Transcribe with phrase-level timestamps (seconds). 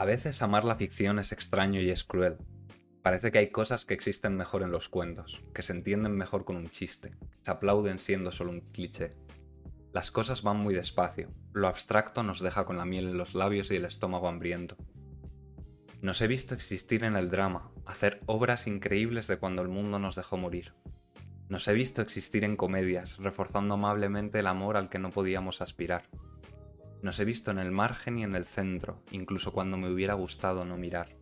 [0.00, 2.38] A veces amar la ficción es extraño y es cruel.
[3.02, 6.56] Parece que hay cosas que existen mejor en los cuentos, que se entienden mejor con
[6.56, 9.14] un chiste, se aplauden siendo solo un cliché.
[9.92, 13.70] Las cosas van muy despacio, lo abstracto nos deja con la miel en los labios
[13.70, 14.78] y el estómago hambriento.
[16.00, 20.16] Nos he visto existir en el drama, hacer obras increíbles de cuando el mundo nos
[20.16, 20.72] dejó morir.
[21.50, 26.04] Nos he visto existir en comedias, reforzando amablemente el amor al que no podíamos aspirar.
[27.02, 30.66] Nos he visto en el margen y en el centro, incluso cuando me hubiera gustado
[30.66, 31.16] no mirar.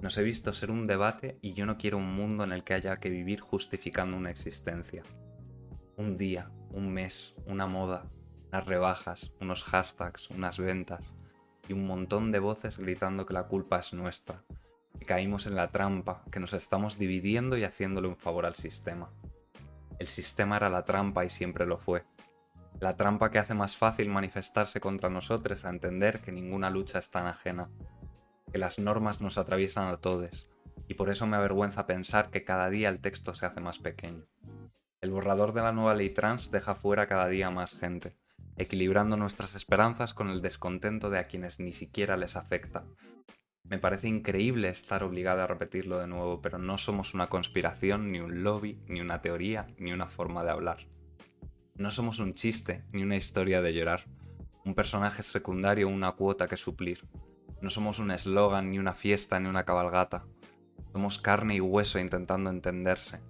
[0.00, 2.74] Nos he visto ser un debate y yo no quiero un mundo en el que
[2.74, 5.04] haya que vivir justificando una existencia.
[5.96, 8.10] Un día, un mes, una moda,
[8.48, 11.14] unas rebajas, unos hashtags, unas ventas
[11.68, 14.42] y un montón de voces gritando que la culpa es nuestra,
[14.98, 19.12] que caímos en la trampa, que nos estamos dividiendo y haciéndole un favor al sistema.
[20.00, 22.04] El sistema era la trampa y siempre lo fue
[22.80, 27.10] la trampa que hace más fácil manifestarse contra nosotros a entender que ninguna lucha es
[27.10, 27.70] tan ajena,
[28.52, 30.50] que las normas nos atraviesan a todos,
[30.86, 34.26] y por eso me avergüenza pensar que cada día el texto se hace más pequeño.
[35.00, 38.16] El borrador de la nueva ley trans deja fuera cada día más gente,
[38.56, 42.84] equilibrando nuestras esperanzas con el descontento de a quienes ni siquiera les afecta.
[43.64, 48.20] Me parece increíble estar obligada a repetirlo de nuevo, pero no somos una conspiración, ni
[48.20, 50.95] un lobby, ni una teoría, ni una forma de hablar.
[51.78, 54.04] No somos un chiste ni una historia de llorar,
[54.64, 57.06] un personaje secundario o una cuota que suplir.
[57.60, 60.24] No somos un eslogan, ni una fiesta, ni una cabalgata.
[60.92, 63.20] Somos carne y hueso intentando entenderse,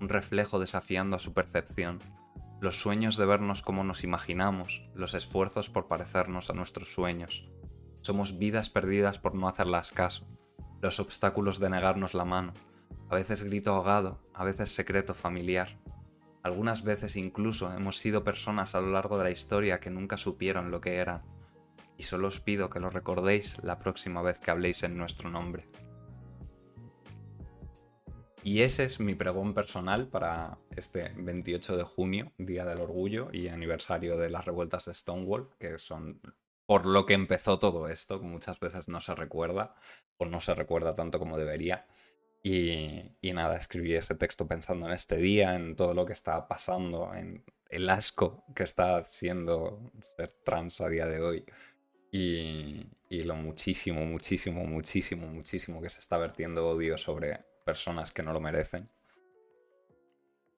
[0.00, 1.98] un reflejo desafiando a su percepción.
[2.60, 7.50] Los sueños de vernos como nos imaginamos, los esfuerzos por parecernos a nuestros sueños.
[8.02, 10.28] Somos vidas perdidas por no hacerlas caso,
[10.80, 12.52] los obstáculos de negarnos la mano,
[13.10, 15.80] a veces grito ahogado, a veces secreto familiar.
[16.46, 20.70] Algunas veces incluso hemos sido personas a lo largo de la historia que nunca supieron
[20.70, 21.24] lo que eran.
[21.96, 25.68] Y solo os pido que lo recordéis la próxima vez que habléis en nuestro nombre.
[28.44, 33.48] Y ese es mi pregón personal para este 28 de junio, Día del Orgullo y
[33.48, 36.20] aniversario de las revueltas de Stonewall, que son
[36.64, 39.74] por lo que empezó todo esto, que muchas veces no se recuerda,
[40.16, 41.88] o no se recuerda tanto como debería.
[42.48, 47.12] Y, nada, escribí ese texto pensando en este día, en todo lo que está pasando,
[47.12, 51.44] en el asco que está siendo ser trans a día de hoy.
[52.12, 58.22] Y, y, lo muchísimo, muchísimo, muchísimo, muchísimo que se está vertiendo odio sobre personas que
[58.22, 58.88] no lo merecen.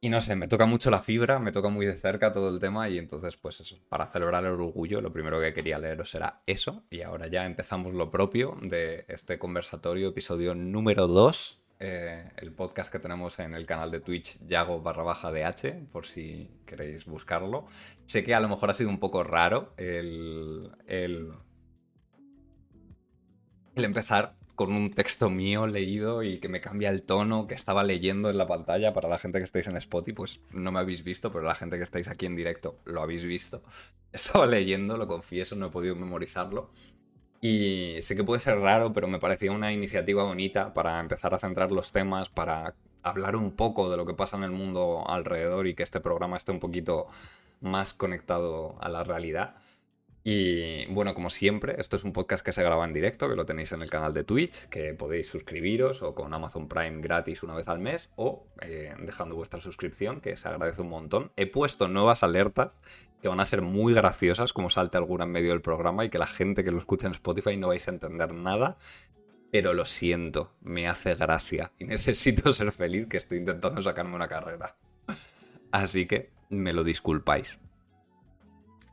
[0.03, 2.59] Y no sé, me toca mucho la fibra, me toca muy de cerca todo el
[2.59, 6.43] tema y entonces pues eso, para celebrar el orgullo lo primero que quería leeros era
[6.47, 12.53] eso y ahora ya empezamos lo propio de este conversatorio, episodio número 2 eh, el
[12.53, 17.07] podcast que tenemos en el canal de Twitch, Yago barra baja DH, por si queréis
[17.07, 17.67] buscarlo.
[18.05, 21.33] Sé que a lo mejor ha sido un poco raro el, el,
[23.77, 27.85] el empezar con un texto mío leído y que me cambia el tono que estaba
[27.85, 28.93] leyendo en la pantalla.
[28.93, 31.77] Para la gente que estáis en Spotify, pues no me habéis visto, pero la gente
[31.77, 33.63] que estáis aquí en directo lo habéis visto.
[34.13, 36.73] Estaba leyendo, lo confieso, no he podido memorizarlo.
[37.41, 41.39] Y sé que puede ser raro, pero me parecía una iniciativa bonita para empezar a
[41.39, 45.67] centrar los temas, para hablar un poco de lo que pasa en el mundo alrededor
[45.67, 47.07] y que este programa esté un poquito
[47.61, 49.55] más conectado a la realidad.
[50.31, 53.47] Y bueno, como siempre, esto es un podcast que se graba en directo, que lo
[53.47, 57.55] tenéis en el canal de Twitch, que podéis suscribiros o con Amazon Prime gratis una
[57.55, 61.33] vez al mes o eh, dejando vuestra suscripción, que se agradece un montón.
[61.37, 62.79] He puesto nuevas alertas
[63.23, 66.19] que van a ser muy graciosas, como salte alguna en medio del programa y que
[66.19, 68.77] la gente que lo escucha en Spotify no vais a entender nada.
[69.51, 74.29] Pero lo siento, me hace gracia y necesito ser feliz que estoy intentando sacarme una
[74.29, 74.77] carrera.
[75.73, 77.59] Así que me lo disculpáis.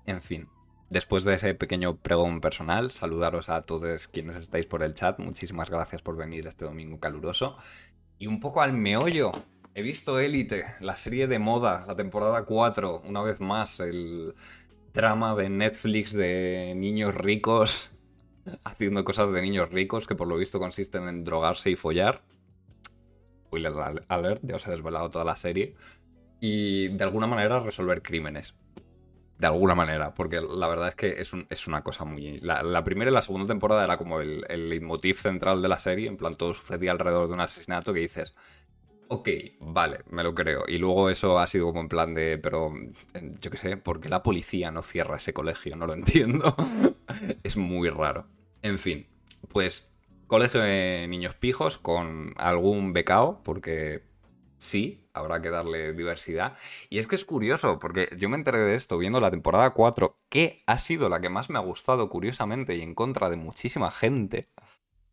[0.05, 0.47] En fin,
[0.89, 5.17] Después de ese pequeño pregón personal, saludaros a todos quienes estáis por el chat.
[5.17, 7.57] Muchísimas gracias por venir este domingo caluroso.
[8.19, 9.31] Y un poco al meollo.
[9.73, 14.35] He visto Élite, la serie de moda, la temporada 4, una vez más, el
[14.93, 17.91] drama de Netflix de niños ricos
[18.63, 22.21] haciendo cosas de niños ricos que por lo visto consisten en drogarse y follar.
[23.47, 23.73] Spoiler
[24.07, 25.75] alert, ya os he desvelado toda la serie.
[26.39, 28.53] Y de alguna manera resolver crímenes
[29.37, 32.39] de alguna manera, porque la verdad es que es, una cosa muy...
[32.39, 36.07] La, primera y la segunda temporada era como el, el leitmotiv central de la serie,
[36.07, 38.33] en plan todo sucedía alrededor de un asesinato que dices,
[39.07, 39.29] ok,
[39.59, 40.63] vale, me lo creo.
[40.67, 42.73] Y luego eso ha sido como en plan de, pero
[43.39, 45.75] yo qué sé, ¿por qué la policía no cierra ese colegio?
[45.75, 46.55] No lo entiendo.
[47.43, 48.27] es muy raro.
[48.61, 49.07] En fin,
[49.49, 49.91] pues
[50.27, 54.03] colegio de niños pijos con algún becao, porque
[54.65, 56.57] sí, habrá que darle diversidad.
[56.89, 60.17] Y es que es curioso, porque yo me enteré de esto viendo la temporada 4,
[60.29, 63.91] que ha sido la que más me ha gustado, curiosamente, y en contra de muchísima
[63.91, 64.49] gente.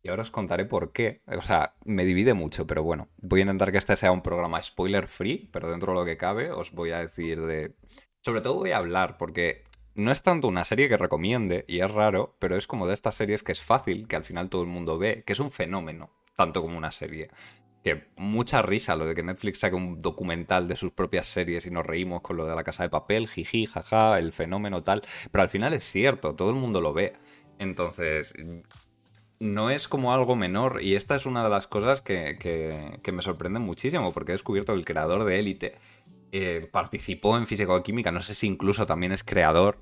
[0.01, 1.21] Y ahora os contaré por qué.
[1.27, 4.61] O sea, me divide mucho, pero bueno, voy a intentar que este sea un programa
[4.61, 7.73] spoiler free, pero dentro de lo que cabe os voy a decir de...
[8.19, 9.63] Sobre todo voy a hablar, porque
[9.95, 13.15] no es tanto una serie que recomiende, y es raro, pero es como de estas
[13.15, 16.09] series que es fácil, que al final todo el mundo ve, que es un fenómeno,
[16.35, 17.29] tanto como una serie.
[17.83, 21.71] Que mucha risa lo de que Netflix saque un documental de sus propias series y
[21.71, 25.01] nos reímos con lo de la casa de papel, jiji, jaja, el fenómeno tal,
[25.31, 27.13] pero al final es cierto, todo el mundo lo ve.
[27.59, 28.33] Entonces,
[29.39, 33.21] no es como algo menor y esta es una de las cosas que, que, me
[33.21, 35.75] sorprende muchísimo porque he descubierto que el creador de Élite
[36.31, 39.79] eh, participó en física o química, no sé si incluso también es creador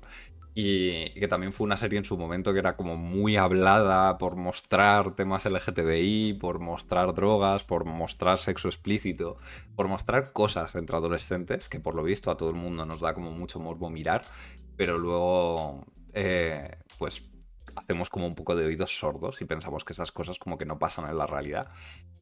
[0.54, 4.36] y que también fue una serie en su momento que era como muy hablada por
[4.36, 9.38] mostrar temas LGTBI, por mostrar drogas, por mostrar sexo explícito,
[9.74, 13.14] por mostrar cosas entre adolescentes, que por lo visto a todo el mundo nos da
[13.14, 14.26] como mucho morbo mirar,
[14.76, 17.22] pero luego, eh, pues
[17.76, 20.78] hacemos como un poco de oídos sordos y pensamos que esas cosas como que no
[20.78, 21.68] pasan en la realidad.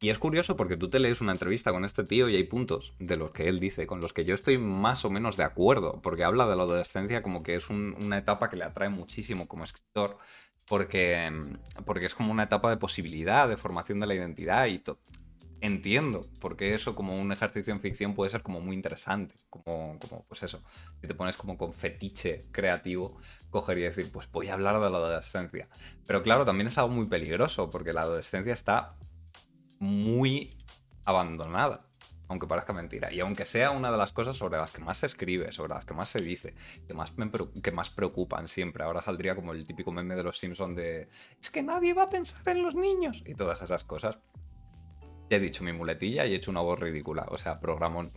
[0.01, 2.95] Y es curioso porque tú te lees una entrevista con este tío y hay puntos
[2.99, 6.01] de los que él dice con los que yo estoy más o menos de acuerdo,
[6.03, 9.65] porque habla de la adolescencia como que es una etapa que le atrae muchísimo como
[9.65, 10.19] escritor.
[10.67, 11.33] Porque,
[11.85, 14.81] porque es como una etapa de posibilidad, de formación de la identidad y
[15.61, 20.25] entiendo porque eso como un ejercicio en ficción puede ser como muy interesante, como, como
[20.27, 20.63] pues eso,
[21.01, 23.19] si te pones como con fetiche creativo,
[23.51, 25.69] coger y decir, pues voy a hablar de la adolescencia.
[26.07, 28.97] Pero claro, también es algo muy peligroso porque la adolescencia está
[29.79, 30.57] muy
[31.05, 31.83] abandonada,
[32.29, 33.13] aunque parezca mentira.
[33.13, 35.85] Y aunque sea una de las cosas sobre las que más se escribe, sobre las
[35.85, 36.55] que más se dice,
[36.87, 37.13] que más,
[37.63, 41.09] que más preocupan siempre, ahora saldría como el típico meme de los Simpsons de,
[41.41, 44.19] es que nadie va a pensar en los niños y todas esas cosas
[45.37, 47.27] he dicho mi muletilla y he hecho una voz ridícula.
[47.29, 48.13] O sea, programón.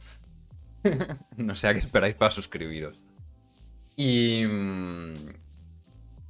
[1.37, 2.99] no sé a qué esperáis para suscribiros.
[3.95, 4.45] Y.
[4.45, 5.13] Mm,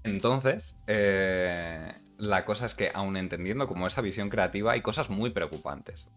[0.03, 5.29] entonces, eh, la cosa es que, aún entendiendo como esa visión creativa, hay cosas muy
[5.29, 6.07] preocupantes.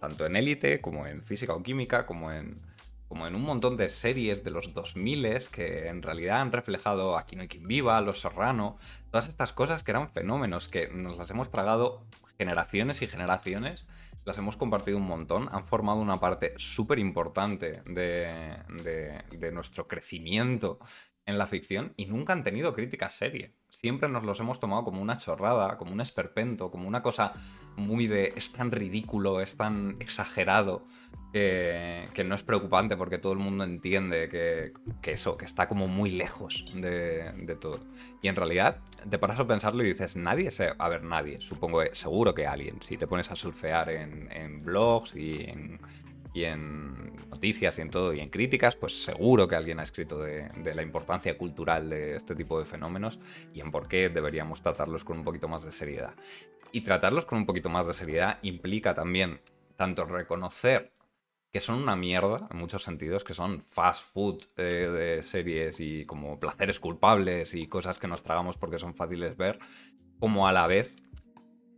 [0.00, 2.60] Tanto en élite, como en física o química, como en,
[3.08, 7.36] como en un montón de series de los 2000 que en realidad han reflejado Aquí
[7.36, 8.78] no hay quien viva, Los Serrano,
[9.10, 12.06] todas estas cosas que eran fenómenos que nos las hemos tragado
[12.38, 13.84] generaciones y generaciones,
[14.24, 20.78] las hemos compartido un montón, han formado una parte súper importante de, de, nuestro crecimiento
[21.26, 23.54] en la ficción y nunca han tenido crítica serie.
[23.70, 27.32] Siempre nos los hemos tomado como una chorrada, como un esperpento, como una cosa
[27.76, 30.86] muy de es tan ridículo, es tan exagerado
[31.32, 36.10] que, no es preocupante porque todo el mundo entiende que, eso, que está como muy
[36.10, 37.80] lejos de, todo.
[38.22, 40.72] Y en realidad te paras a pensarlo y dices, nadie se...
[40.78, 45.44] A ver, nadie, supongo, seguro que alguien, si te pones a surfear en, blogs y
[45.44, 45.80] en,
[46.38, 50.20] y en noticias y en todo y en críticas, pues seguro que alguien ha escrito
[50.20, 53.18] de, la importancia cultural de este tipo de fenómenos
[53.52, 56.14] y en por qué deberíamos tratarlos con un poquito más de seriedad.
[56.70, 59.40] Y tratarlos con un poquito más de seriedad implica también
[59.76, 60.92] tanto reconocer
[61.50, 66.04] que son una mierda en muchos sentidos, que son fast food eh, de series y
[66.04, 69.58] como placeres culpables y cosas que nos tragamos porque son fáciles ver,
[70.20, 70.96] como a la vez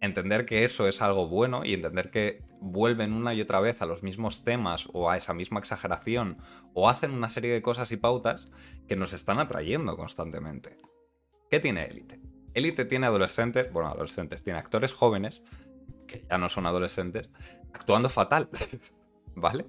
[0.01, 3.87] entender que eso es algo bueno y entender que vuelven una y otra vez a
[3.87, 6.39] los mismos temas o a esa misma exageración
[6.75, 8.49] o hacen una serie de cosas y pautas
[8.89, 10.77] que nos están atrayendo constantemente.
[11.51, 12.21] ¿Qué tiene Elite?
[12.55, 15.43] Elite tiene adolescentes, bueno, adolescentes, tiene actores jóvenes,
[16.07, 17.29] que ya no son adolescentes,
[17.73, 18.49] actuando fatal.
[19.35, 19.67] ¿vale?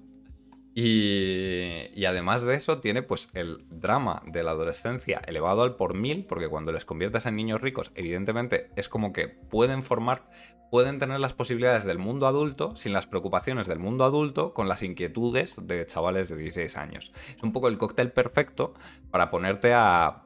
[0.74, 6.25] Y, además de eso tiene pues el drama de la adolescencia elevado al por mil,
[6.25, 10.30] porque cuando les conviertes en niños ricos, evidentemente es como que pueden formar,
[10.70, 14.84] pueden tener las posibilidades del mundo adulto sin las preocupaciones del mundo adulto con las
[14.84, 17.12] inquietudes de chavales de 16 años.
[17.36, 18.74] Es un poco el cóctel perfecto
[19.12, 20.24] para ponerte a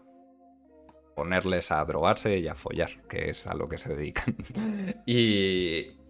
[1.15, 4.35] ponerles a drogarse y a follar, que es a lo que se dedican.
[5.05, 6.04] y,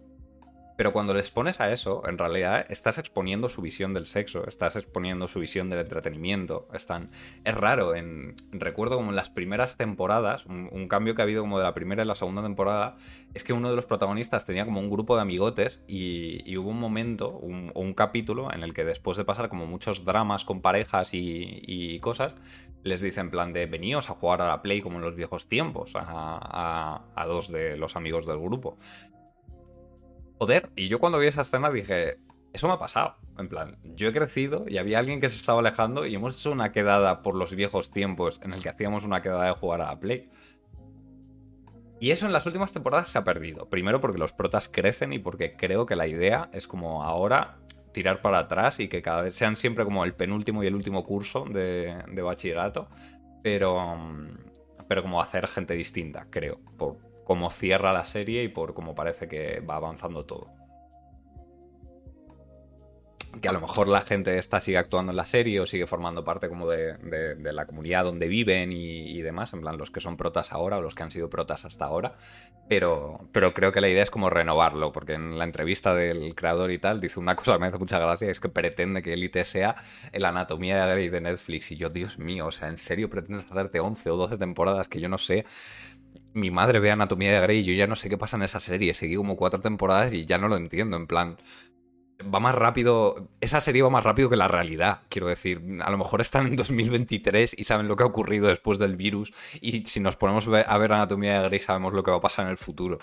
[0.76, 4.76] pero cuando les pones a eso, en realidad estás exponiendo su visión del sexo, estás
[4.76, 6.68] exponiendo su visión del entretenimiento.
[6.72, 8.34] Es raro, en...
[8.52, 12.02] recuerdo como en las primeras temporadas, un, cambio que ha habido como de la primera
[12.02, 12.96] y la segunda temporada,
[13.34, 16.78] es que uno de los protagonistas tenía como un grupo de amigotes y, hubo un
[16.78, 21.10] momento, un, un, capítulo en el que después de pasar como muchos dramas con parejas
[21.12, 22.36] y, cosas,
[22.82, 25.48] les dice en plan de veníos a jugar a la Play como en los viejos
[25.48, 28.76] tiempos a dos de los amigos del grupo.
[30.38, 32.18] Joder, y yo cuando vi esa escena dije,
[32.52, 33.16] eso me ha pasado.
[33.38, 36.52] En plan, yo he crecido y había alguien que se estaba alejando y hemos hecho
[36.52, 39.86] una quedada por los viejos tiempos en el que hacíamos una quedada de jugar a
[39.86, 40.30] la Play.
[42.00, 43.68] Y eso en las últimas temporadas se ha perdido.
[43.68, 47.58] Primero porque los protas crecen y porque creo que la idea es como ahora
[47.92, 51.04] tirar para atrás y que cada vez sean siempre como el penúltimo y el último
[51.04, 52.88] curso de, de bachillerato.
[53.42, 53.98] Pero,
[54.88, 56.60] pero como hacer gente distinta, creo.
[57.26, 60.54] Cómo cierra la serie y por cómo parece que va avanzando todo
[63.40, 66.24] que a lo mejor la gente esta sigue actuando en la serie o sigue formando
[66.24, 66.96] parte como de,
[67.40, 70.94] la comunidad donde viven y, demás, en plan los que son protas ahora o los
[70.94, 72.14] que han sido protas hasta ahora,
[72.68, 76.70] pero, pero creo que la idea es como renovarlo, porque en la entrevista del creador
[76.70, 79.44] y tal dice una cosa que me hace mucha gracia, es que pretende que Elite
[79.44, 79.76] sea
[80.12, 83.50] la anatomía de Grey de Netflix y yo, Dios mío, o sea, ¿en serio pretendes
[83.50, 85.44] hacerte 11 o 12 temporadas que yo no sé?
[86.36, 88.60] Mi madre ve Anatomía de Grey y yo ya no sé qué pasa en esa
[88.60, 88.92] serie.
[88.92, 90.96] Seguí como cuatro temporadas y ya no lo entiendo.
[90.96, 91.38] En plan,
[92.22, 95.62] va más rápido, esa serie va más rápido que la realidad, quiero decir.
[95.82, 99.32] A lo mejor están en 2023 y saben lo que ha ocurrido después del virus
[99.60, 102.44] y si nos ponemos a ver Anatomía de Grey sabemos lo que va a pasar
[102.44, 102.98] en el futuro.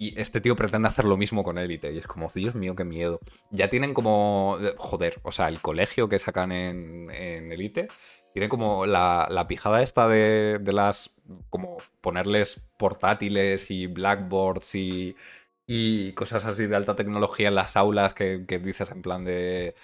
[0.00, 2.84] Y este tío pretende hacer lo mismo con Elite y es como, Dios mío, qué
[2.84, 3.18] miedo.
[3.50, 7.88] Ya tienen como, joder, o sea, el colegio que sacan en, en Elite
[8.32, 11.10] tiene como la, la pijada esta de, de las,
[11.50, 15.16] como ponerles portátiles y blackboards y
[15.70, 19.74] y cosas así de alta tecnología en las aulas que, dices en plan de...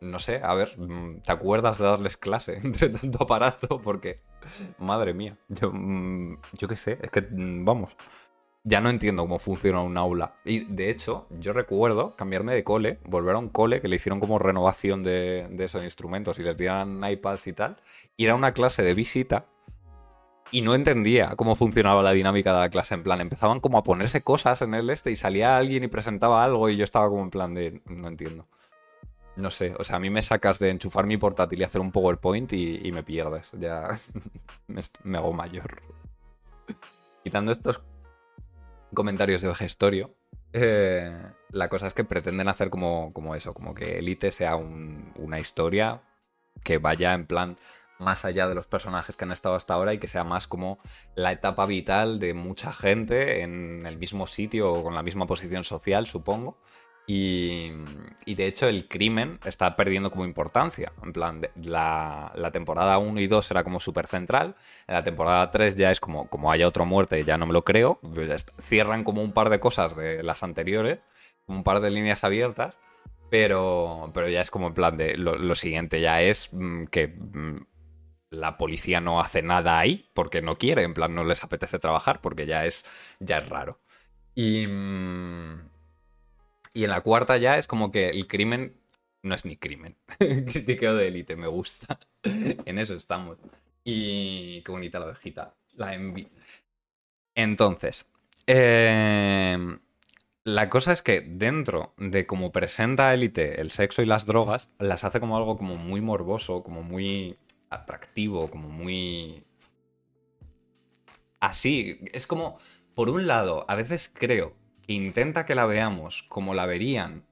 [0.00, 3.80] No sé, a ver, mm, ¿te acuerdas de darles clase entre tanto aparato?
[3.80, 4.16] Porque,
[4.78, 7.96] madre mía, yo, mm, yo qué sé, es que, mm, vamos,
[8.66, 10.34] ya no entiendo cómo funciona un aula.
[10.44, 14.20] Y de hecho, yo recuerdo cambiarme de cole, volver a un cole que le hicieron
[14.20, 17.76] como renovación de, esos instrumentos y les dieran iPads y tal.
[18.16, 19.44] Y era una clase de visita
[20.50, 22.94] y no entendía cómo funcionaba la dinámica de la clase.
[22.94, 26.42] En plan, empezaban como a ponerse cosas en el este y salía alguien y presentaba
[26.42, 28.46] algo y yo estaba como en plan de, no entiendo.
[29.36, 31.90] No sé, o sea, a mí me sacas de enchufar mi portátil y hacer un
[31.90, 33.50] PowerPoint y, me pierdes.
[33.58, 33.88] Ya
[35.02, 35.82] me, hago mayor.
[37.24, 37.82] Quitando estos
[38.94, 40.14] comentarios de gestorio,
[40.52, 41.10] eh,
[41.50, 46.02] la cosa es que pretenden hacer como, como eso, como que Elite sea una historia
[46.62, 47.56] que vaya en plan
[47.98, 50.78] más allá de los personajes que han estado hasta ahora y que sea más como
[51.14, 55.64] la etapa vital de mucha gente en el mismo sitio o con la misma posición
[55.64, 56.58] social, supongo.
[57.06, 57.70] Y,
[58.26, 60.92] de hecho el crimen está perdiendo como importancia.
[61.02, 64.54] En plan, la, temporada 1 y 2 era como súper central.
[64.86, 67.64] En la temporada 3 ya es como, como haya otra muerte, ya no me lo
[67.64, 68.00] creo.
[68.60, 71.00] Cierran como un par de cosas de las anteriores,
[71.46, 72.78] un par de líneas abiertas.
[73.30, 77.08] Pero, pero ya es como en plan de lo, lo siguiente ya es mm, que
[77.08, 77.66] mm,
[78.30, 82.20] la policía no hace nada ahí porque no quiere, en plan no les apetece trabajar
[82.20, 82.84] porque ya es,
[83.20, 83.80] ya es raro.
[84.34, 85.73] Y, mm,
[86.74, 88.76] y en la cuarta ya es como que el crimen
[89.22, 89.96] no es ni crimen.
[90.18, 91.98] Critiqueo de élite, me gusta.
[92.22, 93.38] en eso estamos.
[93.84, 95.54] Y qué bonita la ovejita.
[95.74, 96.28] La envi.
[97.36, 98.10] Entonces,
[98.46, 99.78] em,
[100.42, 105.04] la cosa es que dentro de cómo presenta Élite el sexo y las drogas, las
[105.04, 107.38] hace como algo como muy morboso, como muy
[107.70, 109.44] atractivo, como muy...
[111.40, 112.58] Así, es como,
[112.94, 114.54] por un lado, a veces creo
[114.86, 117.24] que intenta que la veamos como la verían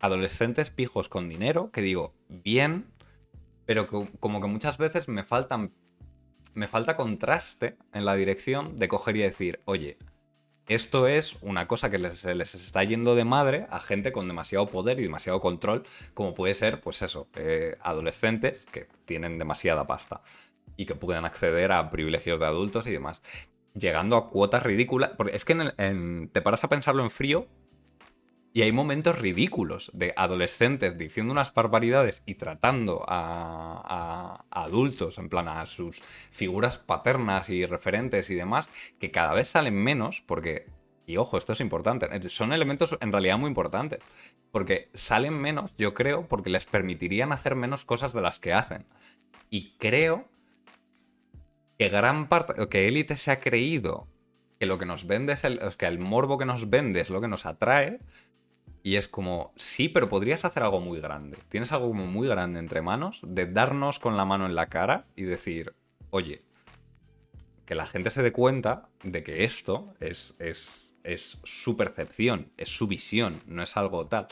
[0.00, 2.86] adolescentes pijos con dinero, que digo, bien,
[3.66, 5.72] pero como que muchas veces me faltan...
[6.54, 9.98] Me falta contraste en la dirección de coger y decir, oye,
[10.68, 14.68] esto es una cosa que les, les, está yendo de madre a gente con demasiado
[14.68, 20.22] poder y demasiado control, como puede ser, pues eso, eh, adolescentes que tienen demasiada pasta
[20.76, 23.20] y que pueden acceder a privilegios de adultos y demás.
[23.74, 25.12] Llegando a cuotas ridículas.
[25.16, 25.54] Porque es que
[26.32, 27.46] te paras a pensarlo en frío
[28.52, 35.46] y hay momentos ridículos de adolescentes diciendo unas barbaridades y tratando a, adultos, en plan
[35.46, 40.66] a sus figuras paternas y referentes y demás, que cada vez salen menos porque,
[41.06, 44.00] y ojo, esto es importante, son elementos en realidad muy importantes,
[44.50, 48.84] porque salen menos, yo creo, porque les permitirían hacer menos cosas de las que hacen.
[49.48, 50.28] Y creo
[51.80, 54.06] que gran parte, que Élite se ha creído
[54.58, 57.22] que lo que nos vende es el, que el morbo que nos vende es lo
[57.22, 58.00] que nos atrae,
[58.82, 61.38] y es como, sí, pero podrías hacer algo muy grande.
[61.48, 65.06] Tienes algo como muy grande entre manos, de darnos con la mano en la cara
[65.16, 65.74] y decir,
[66.10, 66.42] oye,
[67.64, 72.68] que la gente se dé cuenta de que esto es, es, es su percepción, es
[72.68, 74.28] su visión, no es algo tal.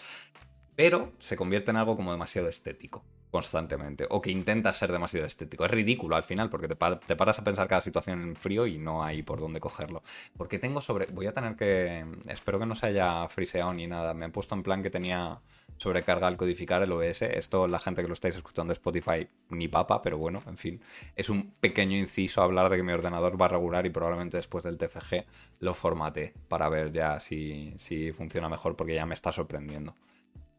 [0.77, 5.65] Pero se convierte en algo como demasiado estético constantemente o que intenta ser demasiado estético.
[5.65, 9.03] Es ridículo al final porque te, paras a pensar cada situación en frío y no
[9.03, 10.03] hay por dónde cogerlo.
[10.37, 11.07] Porque tengo sobre...
[11.07, 12.05] Voy a tener que...
[12.29, 14.15] Espero que no se haya friseado ni nada.
[14.15, 15.41] Me he puesto en plan que tenía
[15.77, 17.23] sobrecarga al codificar el OBS.
[17.23, 20.81] Esto la gente que lo estáis escuchando de Spotify ni papa, pero bueno, en fin.
[21.17, 24.65] Es un pequeño inciso hablar de que mi ordenador va a regular y probablemente después
[24.65, 25.25] del TFG
[25.61, 29.95] lo formate para ver ya si, si funciona mejor porque ya me está sorprendiendo.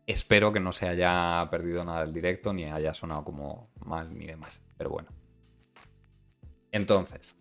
[0.09, 4.25] Espero que no se haya perdido nada del directo, ni haya sonado como mal, ni
[4.25, 4.59] demás.
[4.75, 5.09] Pero bueno.
[6.71, 7.35] Entonces,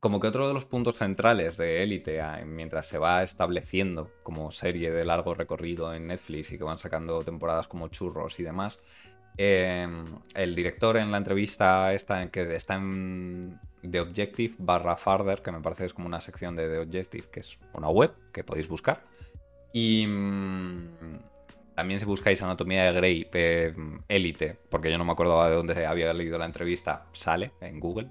[0.00, 4.90] como que otro de los puntos centrales de Élite, mientras se va estableciendo como serie
[4.90, 8.82] de largo recorrido en Netflix y que van sacando temporadas como churros y demás,
[9.36, 15.52] em, el director en la entrevista esta, que está en The Objective barra Farther, que
[15.52, 18.44] me parece que es como una sección de The Objective, que es una web que
[18.44, 19.04] podéis buscar.
[19.74, 21.29] Y mm,
[21.74, 23.26] también si buscáis Anatomía de Grey,
[24.08, 28.10] Élite, porque yo no me acordaba de dónde había leído la entrevista, sale en Google.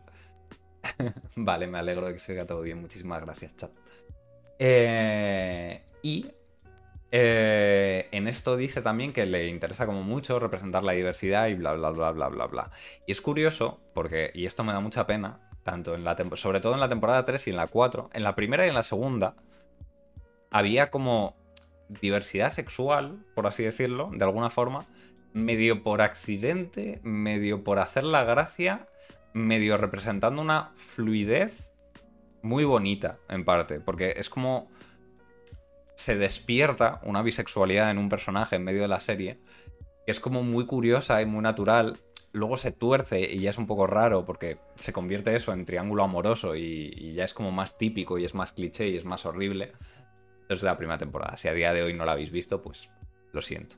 [1.35, 2.79] vale, me alegro de que se oiga todo bien.
[2.79, 3.71] Muchísimas gracias, chat.
[4.57, 6.27] Eh, y
[7.11, 11.73] eh, en esto dice también que le interesa como mucho representar la diversidad y bla,
[11.73, 12.71] bla, bla, bla, bla, bla.
[13.07, 16.73] Y es curioso, porque, y esto me da mucha pena, tanto en la sobre todo
[16.73, 19.35] en la temporada 3 y en la 4, en la primera y en la segunda,
[20.51, 21.35] había como
[21.89, 24.85] diversidad sexual, por así decirlo, de alguna forma,
[25.33, 28.87] medio por accidente, medio por hacer la gracia,
[29.33, 31.73] medio representando una fluidez
[32.41, 34.69] muy bonita, en parte, porque es como
[35.99, 39.37] se despierta una bisexualidad en un personaje en medio de la serie,
[40.05, 41.97] que es como muy curiosa y muy natural.
[42.31, 46.03] Luego se tuerce y ya es un poco raro porque se convierte eso en triángulo
[46.03, 49.73] amoroso y, ya es como más típico y es más cliché y es más horrible.
[50.49, 51.37] Desde la primera temporada.
[51.37, 52.91] Si a día de hoy no la habéis visto, pues
[53.31, 53.75] lo siento.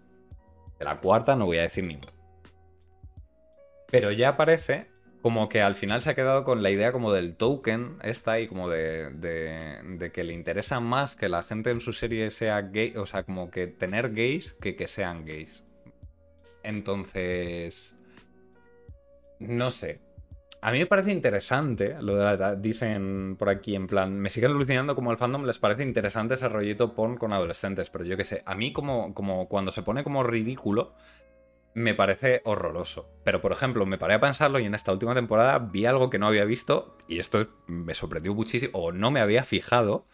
[0.80, 2.00] De la cuarta no voy a decir ni
[3.88, 4.90] Pero ya aparece
[5.22, 8.48] como que al final se ha quedado con la idea como del token esta y
[8.48, 12.96] como de, de, que le interesa más que la gente en su serie sea gay,
[12.98, 15.64] o sea, como que tener gays que que sean gays.
[16.64, 17.96] Entonces,
[19.40, 20.02] no sé.
[20.64, 24.52] A mí me parece interesante lo de la, dicen por aquí en plan, me siguen
[24.52, 28.24] alucinando como el fandom les parece interesante ese rollito porn con adolescentes, pero yo qué
[28.24, 30.94] sé, a mí como, como cuando se pone como ridículo,
[31.74, 33.10] me parece horroroso.
[33.24, 36.20] Pero, por ejemplo, me paré a pensarlo y en esta última temporada vi algo que
[36.20, 40.06] no había visto y esto me sorprendió muchísimo, o no me había fijado,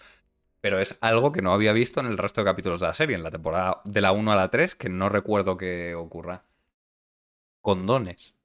[0.62, 3.18] pero es algo que no había visto en el resto de capítulos de la serie,
[3.18, 6.46] en la temporada de la 1 a la 3, que no recuerdo que ocurra.
[7.62, 8.37] Condones.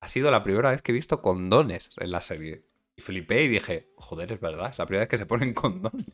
[0.00, 2.64] Ha sido la primera vez que he visto condones en la serie.
[2.96, 6.06] Y flipé y dije, joder, es verdad, es la primera vez que se ponen condones.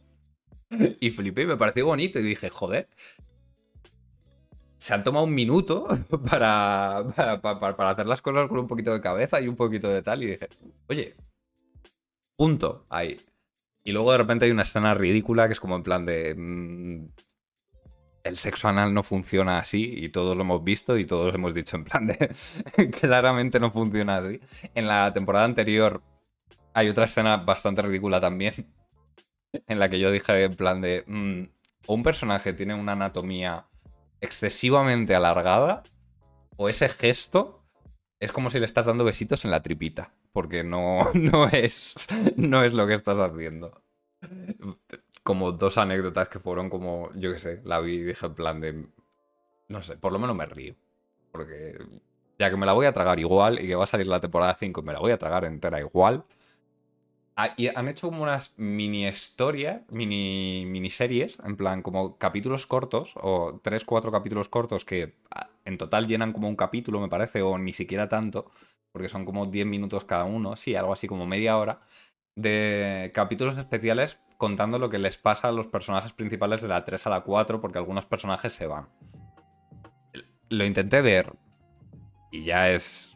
[1.01, 2.88] Y flipé y me pareció bonito y dije, joder,
[4.77, 5.87] se han tomado un minuto
[6.31, 7.05] para,
[7.40, 10.23] para, hacer las cosas con un poquito de cabeza y un poquito de tal.
[10.23, 10.49] Y dije,
[10.88, 11.14] oye,
[12.37, 13.20] punto, ahí.
[13.83, 16.35] Y luego de repente hay una escena ridícula que es como en plan de...
[16.37, 17.09] Mm,
[18.25, 21.77] el sexo anal no funciona así y todos lo hemos visto y todos hemos dicho
[21.77, 22.35] en plan de...
[23.01, 24.41] claramente no funciona así.
[24.75, 26.03] En la temporada anterior
[26.73, 28.73] hay otra escena bastante ridícula también
[29.53, 31.05] en la que yo dije en plan de...
[31.07, 31.45] Mm,
[31.87, 33.67] un personaje tiene una anatomía
[34.23, 35.83] excesivamente alargada
[36.57, 37.63] o ese gesto
[38.21, 42.07] es como si le estás dando besitos en la tripita, porque no, no, es,
[42.37, 43.83] no es lo que estás haciendo.
[45.25, 48.61] Como dos anécdotas que fueron como, yo qué sé, la vi y dije en plan
[48.61, 48.87] de,
[49.69, 50.77] no sé, por lo menos me río,
[51.33, 51.77] porque
[52.39, 54.55] ya que me la voy a tragar igual y que va a salir la temporada
[54.55, 56.25] 5 y me la voy a tragar entera igual,
[57.37, 63.15] Ah, y han hecho como unas mini historias, mini miniseries, en plan como capítulos cortos,
[63.17, 67.43] o tres, cuatro capítulos cortos que ah, en total llenan como un capítulo, me parece,
[67.43, 68.53] o ni siquiera tanto,
[68.93, 71.81] porque son como 10 minutos cada uno, sí, algo así como media hora,
[72.37, 77.07] de capítulos especiales contando lo que les pasa a los personajes principales de la 3
[77.07, 78.88] a la 4, porque algunos personajes se van.
[80.51, 81.33] Lo intenté ver
[82.31, 83.14] y ya es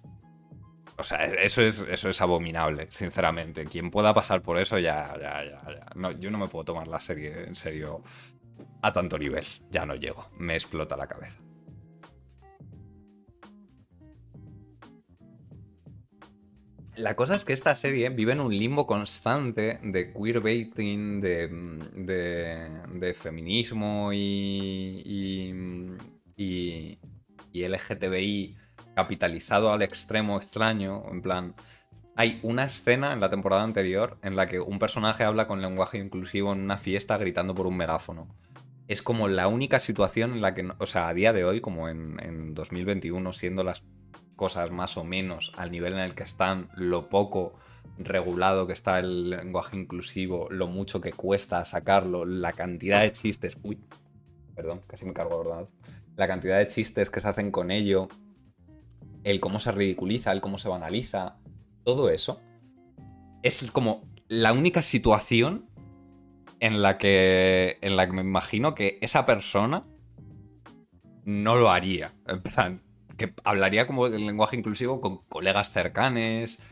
[0.98, 3.64] o sea, eso es, eso es abominable, sinceramente.
[3.66, 5.87] Quien pueda pasar por eso, ya, ya, ya, ya.
[5.94, 8.02] No, yo no me puedo tomar la serie en serio
[8.83, 9.44] a tanto nivel.
[9.70, 10.28] Ya no llego.
[10.37, 11.38] Me explota la cabeza.
[16.98, 21.48] La cosa es que esta serie vive en un limbo constante de queerbaiting, de,
[21.94, 25.54] de, de feminismo y, y,
[26.37, 26.98] y,
[27.52, 28.56] y LGTBI
[28.94, 31.54] capitalizado al extremo extraño, en plan...
[32.16, 35.98] Hay una escena en la temporada anterior en la que un personaje habla con lenguaje
[35.98, 38.26] inclusivo en una fiesta gritando por un megáfono.
[38.88, 41.88] Es como la única situación en la que, o sea, a día de hoy, como
[41.88, 43.84] en, en 2021, siendo las
[44.38, 47.55] cosas más o menos al nivel en el que están, lo poco
[47.98, 53.59] regulado que está el lenguaje inclusivo, lo mucho que cuesta sacarlo, la cantidad de chistes,
[53.64, 53.81] uy,
[54.55, 55.68] perdón, casi me cargo ¿verdad?
[56.16, 58.09] La cantidad de chistes que se hacen con ello,
[59.24, 61.37] el cómo se ridiculiza, el cómo se banaliza,
[61.83, 62.40] todo eso,
[63.42, 65.68] es como la única situación
[66.61, 69.85] en la que, en la que me imagino que esa persona
[71.24, 72.14] no lo haría.
[72.27, 72.83] En plan,
[73.18, 76.62] que hablaría como del lenguaje inclusivo con colegas cercanes,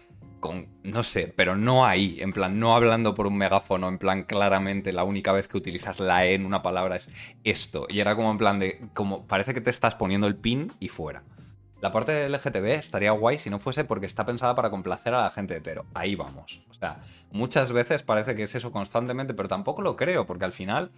[0.40, 4.22] con, no sé, pero no ahí, en plan, no hablando por un megáfono, en plan,
[4.22, 7.08] claramente la única vez que utilizas la E en una palabra es
[7.44, 7.86] esto.
[7.90, 10.88] Y era como en plan de, como parece que te estás poniendo el pin y
[10.88, 11.24] fuera.
[11.80, 15.22] La parte de LGTB estaría guay si no fuese porque está pensada para complacer a
[15.22, 15.84] la gente hetero.
[15.92, 16.62] Ahí vamos.
[16.70, 20.52] O sea, muchas veces parece que es eso constantemente, pero tampoco lo creo, porque al
[20.52, 20.90] final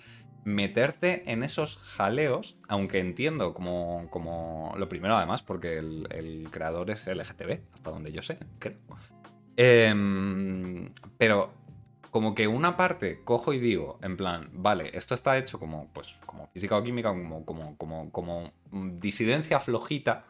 [0.48, 7.06] meterte en esos jaleos, aunque entiendo como, como lo primero además, porque el, creador es
[7.06, 8.78] LGTB, hasta donde yo sé, creo.
[9.56, 11.52] Em, pero
[12.10, 16.18] como que una parte cojo y digo, en plan, vale, esto está hecho como, pues,
[16.26, 20.24] como física o química, como, como, como, como disidencia flojita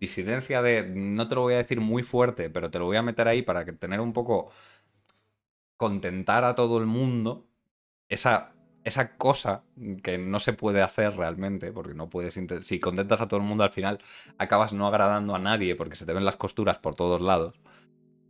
[0.00, 3.02] disidencia de, no te lo voy a decir muy fuerte, pero te lo voy a
[3.02, 4.50] meter ahí para que tener un poco,
[5.76, 7.46] contentar a todo el mundo,
[8.08, 8.54] esa,
[8.84, 9.62] esa cosa
[10.02, 13.64] que no se puede hacer realmente, porque no puedes, si contentas a todo el mundo
[13.64, 14.00] al final,
[14.38, 17.60] acabas no agradando a nadie porque se te ven las costuras por todos lados.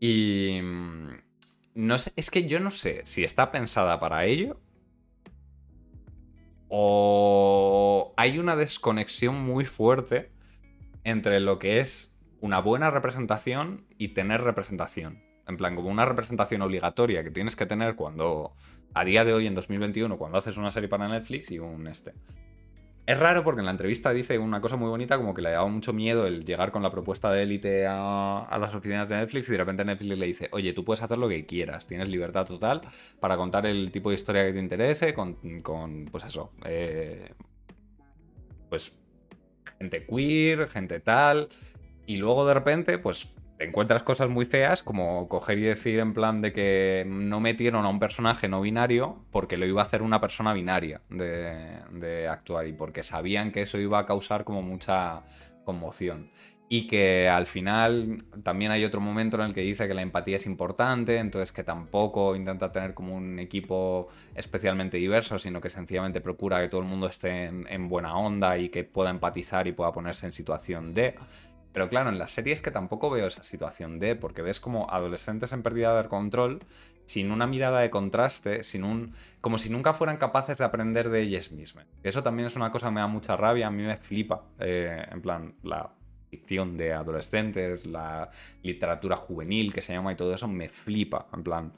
[0.01, 0.61] Y...
[0.63, 1.31] Mm,
[1.75, 4.61] no es que yo no sé si está pensada para ello
[6.69, 10.31] o hay una desconexión muy fuerte
[11.05, 15.23] entre lo que es una buena representación y tener representación.
[15.47, 18.55] En plan, como una representación obligatoria que tienes que tener cuando,
[18.95, 22.13] a día de hoy, en 2021, cuando haces una serie para Netflix y un este.
[23.07, 25.67] Es raro porque en la entrevista dice una cosa muy bonita, como que le daba
[25.67, 29.53] mucho miedo el llegar con la propuesta de élite a, las oficinas de Netflix y
[29.53, 32.83] de repente Netflix le dice, oye, tú puedes hacer lo que quieras, tienes libertad total
[33.19, 37.33] para contar el tipo de historia que te interese, con, con pues eso, eh,
[38.69, 38.97] pues
[39.79, 41.49] gente queer, gente tal,
[42.07, 43.29] y luego de repente, pues
[43.61, 47.85] te encuentras cosas muy feas como coger y decir en plan de que no metieron
[47.85, 52.67] a un personaje no binario porque lo iba a hacer una persona binaria de, actuar
[52.67, 55.25] y porque sabían que eso iba a causar como mucha
[55.67, 56.31] conmoción.
[56.71, 60.37] Y que al final también hay otro momento en el que dice que la empatía
[60.37, 66.23] es importante, entonces que tampoco intenta tener como un equipo especialmente diverso, sino que sencillamente
[66.23, 69.93] procura que todo el mundo esté en, buena onda y que pueda empatizar y pueda
[69.93, 71.17] ponerse en situación de...
[71.73, 75.53] Pero claro, en las series que tampoco veo esa situación de, porque ves como adolescentes
[75.53, 76.61] en pérdida de control,
[77.05, 79.15] sin una mirada de contraste, sin un.
[79.41, 81.87] como si nunca fueran capaces de aprender de ellas mismas.
[82.03, 84.45] Eso también es una cosa que me da mucha rabia, a mí me flipa.
[84.59, 85.93] Eh, en plan, la
[86.29, 88.31] ficción de adolescentes, la
[88.63, 91.27] literatura juvenil que se llama y todo eso, me flipa.
[91.33, 91.73] En plan,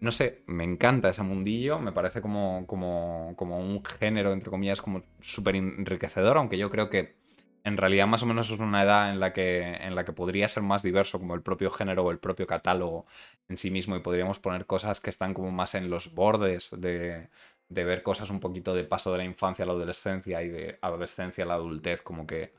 [0.00, 4.80] no sé, me encanta ese mundillo, me parece como, como, como un género, entre comillas,
[4.80, 7.23] como súper enriquecedor, aunque yo creo que
[7.64, 10.46] en realidad más o menos es una edad en la, que, en la que podría
[10.48, 13.06] ser más diverso como el propio género o el propio catálogo
[13.48, 17.28] en sí mismo y podríamos poner cosas que están como más en los bordes de,
[17.70, 20.78] de ver cosas un poquito de paso de la infancia a la adolescencia y de
[20.82, 22.52] adolescencia a la adultez, como que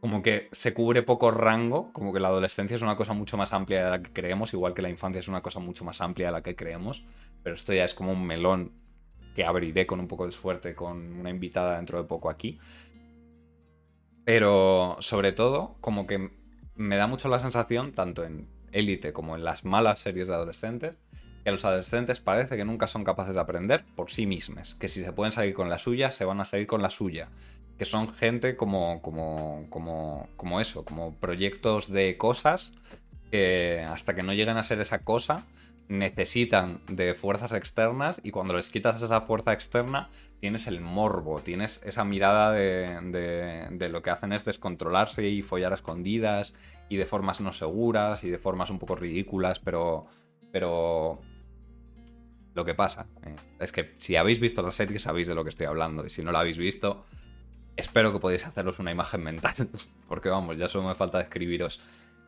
[0.00, 3.54] como que se cubre poco rango, como que la adolescencia es una cosa mucho más
[3.54, 6.26] amplia de la que creemos, igual que la infancia es una cosa mucho más amplia
[6.26, 7.04] de la que creemos,
[7.42, 8.72] pero esto ya es como un melón
[9.34, 12.58] que abriré con un poco de suerte con una invitada dentro de poco aquí.
[14.26, 16.32] Pero sobre todo, como que
[16.74, 20.96] me da mucho la sensación, tanto en Élite como en las malas series de adolescentes,
[21.44, 25.00] que los adolescentes parece que nunca son capaces de aprender por sí mismos, que si
[25.00, 27.28] se pueden salir con la suya, se van a salir con la suya,
[27.78, 32.72] que son gente como, como, como, como eso, como proyectos de cosas
[33.30, 35.46] que hasta que no lleguen a ser esa cosa
[35.88, 41.80] necesitan de fuerzas externas y cuando les quitas esa fuerza externa tienes el morbo, tienes
[41.84, 46.54] esa mirada de, de, lo que hacen es descontrolarse y follar a escondidas
[46.88, 50.06] y de formas no seguras y de formas un poco ridículas, pero,
[50.50, 51.20] pero
[52.54, 55.50] lo que pasa eh, es que si habéis visto la serie sabéis de lo que
[55.50, 57.04] estoy hablando y si no la habéis visto
[57.76, 59.54] espero que podáis haceros una imagen mental,
[60.08, 61.80] porque vamos, ya solo me falta escribiros.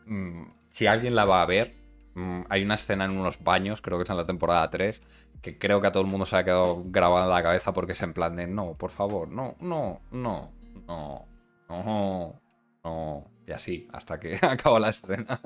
[0.06, 1.74] Mm, si alguien la va a ver,
[2.18, 5.02] mm, hay una escena en unos baños, creo que es en la temporada 3,
[5.42, 7.92] que creo que a todo el mundo se ha quedado grabada en la cabeza porque
[7.92, 10.52] es en plan de, no, por favor, no, no, no,
[10.86, 11.28] no,
[11.68, 12.40] no,
[12.84, 15.40] no, y así, hasta que acaba la escena.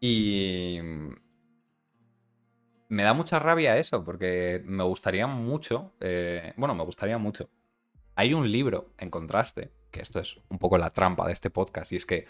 [0.00, 0.78] Y
[2.88, 7.50] me da mucha rabia eso, porque me gustaría mucho, eh, bueno, me gustaría mucho,
[8.14, 11.92] hay un libro, en contraste, que esto es un poco la trampa de este podcast,
[11.92, 12.26] y es que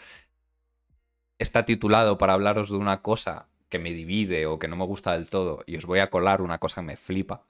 [1.38, 5.12] está titulado para hablaros de una cosa que me divide o que no me gusta
[5.12, 7.46] del todo, y os voy a colar una cosa que me flipa,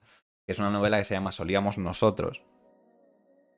[0.47, 2.43] es una novela que se llama Solíamos Nosotros,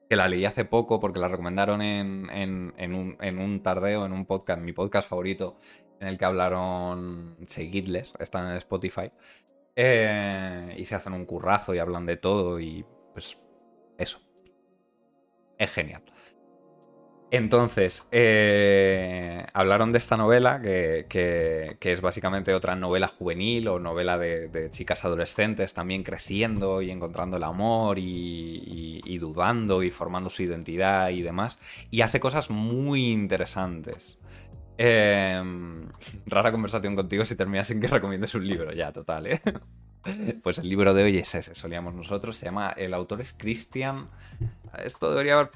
[0.09, 4.73] que la leí hace poco porque la recomendaron en, un, tardeo, en un podcast, mi
[4.73, 5.57] podcast favorito,
[6.01, 9.11] en el que hablaron Seguidles, están en Spotify,
[9.77, 13.38] eh, y se hacen un currazo y hablan de todo y pues
[13.99, 14.21] eso
[15.59, 16.03] es genial.
[17.33, 24.69] Entonces, eh, hablaron de esta novela, que, es básicamente otra novela juvenil o novela de,
[24.71, 31.23] chicas adolescentes también creciendo y encontrando el amor y, dudando y formando su identidad y
[31.23, 31.61] demás.
[31.90, 34.19] Y hace cosas muy interesantes.
[34.77, 35.88] Em,
[36.27, 39.40] rara conversación contigo si terminas sin que recomiendes un libro, ya, total, ¿eh?
[40.43, 42.35] Pues el libro de hoy es ese, solíamos nosotros.
[42.37, 42.71] Se llama.
[42.71, 44.09] El autor es Christian.
[44.83, 45.51] Esto debería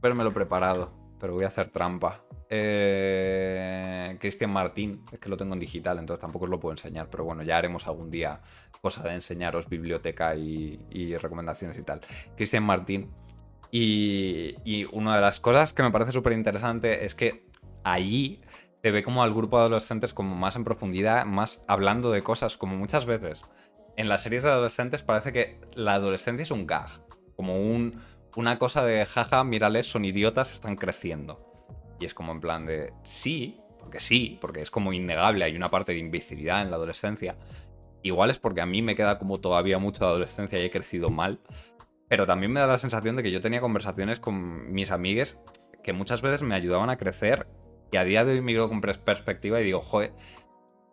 [0.00, 2.24] haberme lo preparado pero voy a hacer trampa.
[2.48, 7.08] Eh, Cristian Martín, es que lo tengo en digital, entonces tampoco os lo puedo enseñar,
[7.10, 8.40] pero bueno, ya haremos algún día
[8.80, 12.00] cosa de enseñaros biblioteca y, recomendaciones y tal.
[12.36, 13.10] Cristian Martín.
[13.72, 17.46] Y, y, una de las cosas que me parece súper interesante es que
[17.84, 18.40] allí
[18.80, 22.56] te ve como al grupo de adolescentes como más en profundidad, más hablando de cosas,
[22.56, 23.42] como muchas veces.
[23.96, 26.88] En las series de adolescentes parece que la adolescencia es un gag,
[27.36, 28.00] como un,
[28.36, 31.36] una cosa de jaja, mírales, son idiotas, están creciendo.
[31.98, 35.68] Y es como en plan de sí, porque sí, porque es como innegable, hay una
[35.68, 37.36] parte de imbecilidad en la adolescencia.
[38.02, 41.10] Igual es porque a mí me queda como todavía mucho de adolescencia y he crecido
[41.10, 41.40] mal.
[42.08, 45.38] Pero también me da la sensación de que yo tenía conversaciones con mis amigues
[45.82, 47.46] que muchas veces me ayudaban a crecer
[47.92, 50.12] y a día de hoy miro con perspectiva y digo, joder,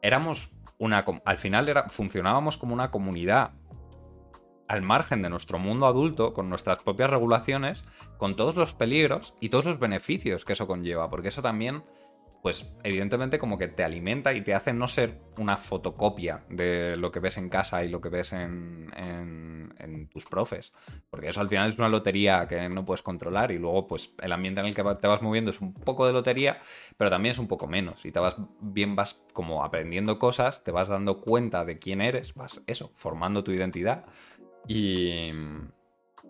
[0.02, 1.06] éramos una...
[1.26, 3.52] Al final funcionábamos como una comunidad
[4.68, 7.84] al margen de nuestro mundo adulto, con nuestras propias regulaciones,
[8.18, 11.84] con todos los peligros y todos los beneficios que eso conlleva, porque eso también,
[12.42, 17.12] pues evidentemente como que te alimenta y te hace no ser una fotocopia de lo
[17.12, 18.88] que ves en casa y lo que ves en,
[20.12, 20.72] tus profes,
[21.10, 24.32] porque eso al final es una lotería que no puedes controlar y luego pues el
[24.32, 26.60] ambiente en el que te vas moviendo es un poco de lotería,
[26.98, 30.72] pero también es un poco menos y te vas bien, vas como aprendiendo cosas, te
[30.72, 34.06] vas dando cuenta de quién eres, vas eso, formando tu identidad
[34.68, 35.32] y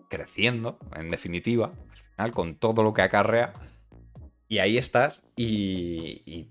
[0.08, 3.52] creciendo, en definitiva, al final, con todo lo que acarrea.
[4.48, 6.50] Y ahí estás y,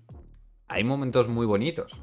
[0.68, 2.00] hay momentos muy bonitos.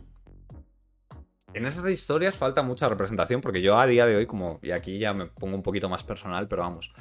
[1.53, 4.99] En esas historias falta mucha representación porque yo a día de hoy, como, y aquí
[4.99, 6.91] ya me pongo un poquito más personal, pero vamos,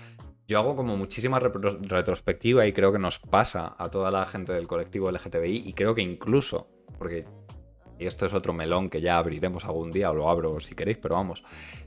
[0.46, 4.68] yo hago como muchísima retrospectiva y creo que nos pasa a toda la gente del
[4.68, 6.68] colectivo LGTBI y creo que incluso,
[6.98, 7.24] porque
[7.98, 11.14] esto es otro melón que ya abriremos algún día o lo abro si queréis, pero
[11.14, 11.42] vamos,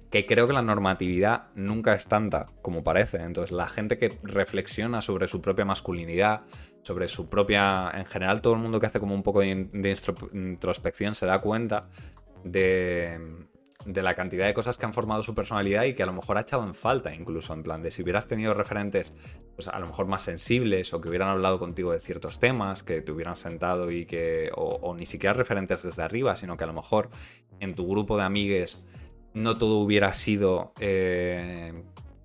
[0.10, 3.18] que creo que la normatividad nunca es tanta como parece.
[3.18, 6.42] Entonces, la gente que reflexiona sobre su propia masculinidad,
[6.84, 7.92] sobre su propia.
[7.94, 9.68] En general, todo el mundo que hace como un poco de,
[10.34, 11.90] introspección se da cuenta
[12.46, 13.20] de,
[13.86, 16.38] de la cantidad de cosas que han formado su personalidad y que a lo mejor
[16.38, 19.12] ha echado en falta, incluso en plan de si hubieras tenido referentes,
[19.56, 23.02] pues a lo mejor más sensibles o que hubieran hablado contigo de ciertos temas, que
[23.02, 24.52] te hubieran sentado y que.
[24.56, 27.10] o, o ni siquiera referentes desde arriba, sino que a lo mejor
[27.60, 28.86] en tu grupo de amigues
[29.38, 31.84] no todo hubiera sido eh,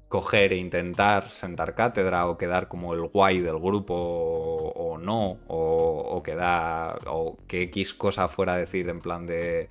[0.08, 6.22] coger e intentar sentar cátedra o quedar como el guay del grupo o, no, o,
[6.22, 9.68] quedar, o que X cosa fuera a decir en plan de,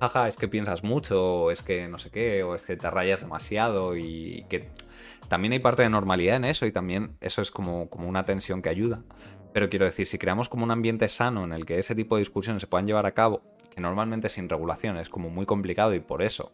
[0.00, 2.90] jaja, es que piensas mucho, o es que no sé qué, o es que te
[2.90, 4.68] rayas demasiado y que
[5.28, 8.62] también hay parte de normalidad en eso y también eso es como, como una tensión
[8.62, 9.02] que ayuda.
[9.52, 12.20] Pero quiero decir, si creamos como un ambiente sano en el que ese tipo de
[12.20, 13.42] discusiones se puedan llevar a cabo,
[13.80, 16.52] normalmente sin regulación es como muy complicado y por eso,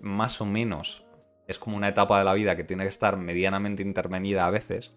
[0.00, 1.04] más o menos,
[1.46, 4.96] es como una etapa de la vida que tiene que estar medianamente intervenida a veces.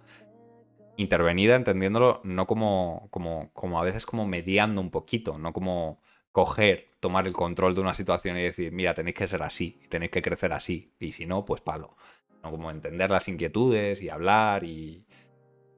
[0.98, 6.02] Intervenida entendiéndolo no como, como, como a veces como mediando un poquito, no como
[6.32, 10.12] coger, tomar el control de una situación y decir, mira, tenéis que ser así, tenéis
[10.12, 11.96] que crecer así, y si no, pues palo.
[12.44, 15.06] No como entender las inquietudes y hablar y...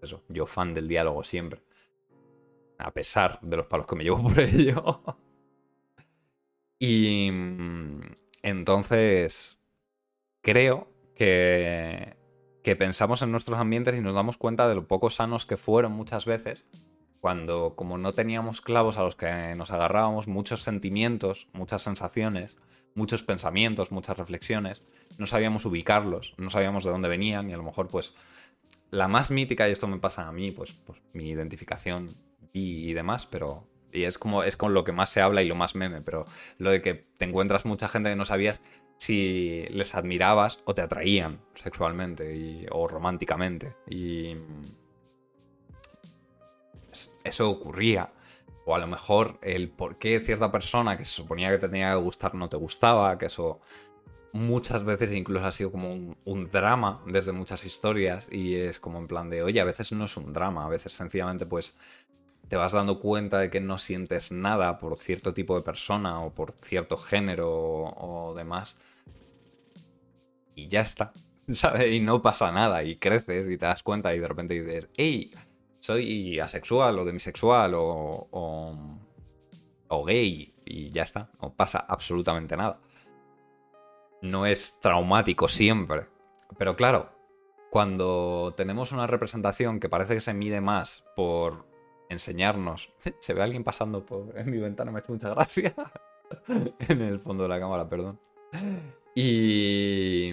[0.01, 1.61] Eso, yo fan del diálogo siempre.
[2.77, 5.01] A pesar de los palos que me llevo por ello.
[6.85, 8.01] Y mm,
[8.41, 9.57] entonces,
[10.41, 12.17] creo que,
[12.61, 15.93] que pensamos en nuestros ambientes y nos damos cuenta de lo poco sanos que fueron
[15.93, 16.69] muchas veces
[17.21, 22.57] cuando como no teníamos clavos a los que nos agarrábamos, muchos sentimientos, muchas sensaciones,
[22.95, 24.81] muchos pensamientos, muchas reflexiones,
[25.17, 28.13] no sabíamos ubicarlos, no sabíamos de dónde venían y a lo mejor pues
[28.91, 32.09] la más mítica, y esto me pasa a mí, pues, pues mi identificación
[32.51, 35.47] y, y demás, pero y es como es con lo que más se habla y
[35.47, 36.25] lo más meme, pero
[36.57, 38.59] lo de que te encuentras mucha gente que no sabías
[38.97, 43.75] si les admirabas o te atraían sexualmente o románticamente.
[43.89, 44.37] Y
[47.23, 48.13] eso ocurría.
[48.65, 51.91] O a lo mejor el por qué cierta persona que se suponía que te tenía
[51.91, 53.59] que gustar no te gustaba, que eso
[54.31, 58.97] muchas veces incluso ha sido como un, un, drama desde muchas historias y es como
[58.99, 61.75] en plan de, oye, a veces no es un drama, a veces sencillamente pues
[62.53, 66.35] te vas dando cuenta de que no sientes nada por cierto tipo de persona o
[66.35, 68.75] por cierto género o, demás.
[70.53, 71.13] Y ya está,
[71.49, 71.91] ¿sabes?
[71.91, 75.31] Y no pasa nada y creces y te das cuenta y de repente dices, ¡Ey!
[75.79, 78.27] soy asexual o demisexual o,
[79.89, 82.79] o, gay y ya está, no pasa absolutamente nada.
[84.21, 86.05] No es traumático siempre.
[86.59, 87.17] Pero claro,
[87.71, 91.72] cuando tenemos una representación que parece que se mide más por
[92.13, 92.93] enseñarnos.
[93.19, 95.73] Se ve alguien pasando por en mi ventana, me ha hecho mucha gracia.
[96.79, 98.19] en el fondo de la cámara, perdón.
[99.15, 100.31] Y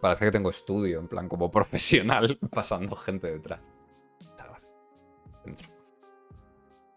[0.00, 3.60] parece que tengo estudio, en plan como profesional, pasando gente detrás.
[4.20, 5.70] Muchas gracias.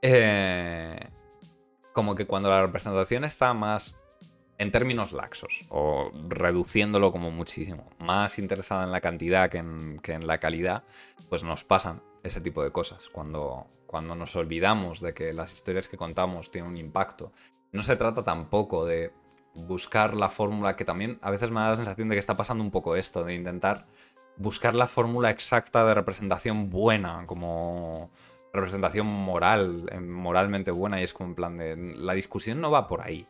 [0.02, 1.00] Eh,
[1.94, 3.98] como que cuando la representación está más
[4.58, 10.14] en términos laxos, o reduciéndolo como muchísimo, más interesada en la cantidad que en, que
[10.14, 10.84] en la calidad,
[11.30, 13.10] pues nos pasan ese tipo de cosas.
[13.10, 17.32] Cuando, cuando nos olvidamos de que las historias que contamos tienen un impacto.
[17.72, 19.14] No se trata tampoco de
[19.54, 22.64] buscar la fórmula, que también a veces me da la sensación de que está pasando
[22.64, 23.86] un poco esto, de intentar
[24.38, 28.10] buscar la fórmula exacta de representación buena, como
[28.52, 31.94] representación moral, eh, moralmente buena, y es como en plan de...
[31.98, 33.28] La discusión no va por ahí.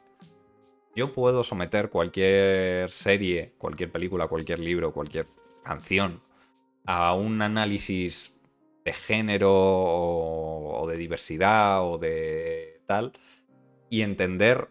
[0.95, 5.27] Yo puedo someter cualquier serie, cualquier película, cualquier libro, cualquier
[5.63, 6.21] canción
[6.85, 8.37] a un análisis
[8.83, 13.13] de género o, de diversidad o de tal
[13.89, 14.69] y entender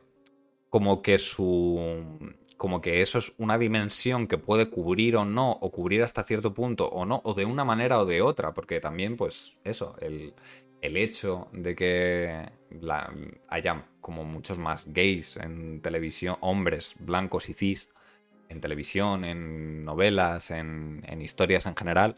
[0.69, 5.73] como que su como que eso es una dimensión que puede cubrir o no, o
[5.73, 9.17] cubrir hasta cierto punto o no, o de una manera o de otra, porque también,
[9.17, 10.33] pues, eso, el,
[10.81, 12.51] el hecho de que
[13.49, 17.89] haya como muchos más gays en televisión, hombres blancos y cis,
[18.49, 22.17] en televisión, en novelas, en, en historias en general,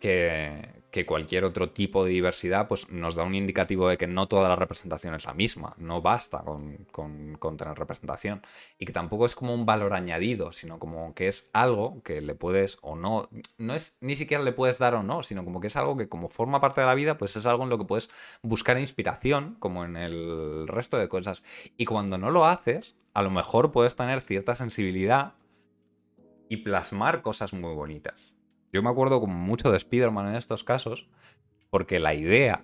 [0.00, 4.48] que, cualquier otro tipo de diversidad pues, nos da un indicativo de que no toda
[4.48, 8.40] la representación es la misma, no basta con, tener representación
[8.78, 12.34] y que tampoco es como un valor añadido, sino como que es algo que le
[12.34, 13.28] puedes o no,
[13.58, 16.08] no es ni siquiera le puedes dar o no, sino como que es algo que
[16.08, 18.08] como forma parte de la vida, pues es algo en lo que puedes
[18.40, 21.44] buscar inspiración, como en el resto de cosas.
[21.76, 25.34] Y cuando no lo haces, a lo mejor puedes tener cierta sensibilidad
[26.48, 28.35] y plasmar cosas muy bonitas.
[28.76, 31.08] Yo me acuerdo como mucho de Spider-Man en estos casos,
[31.70, 32.62] porque la idea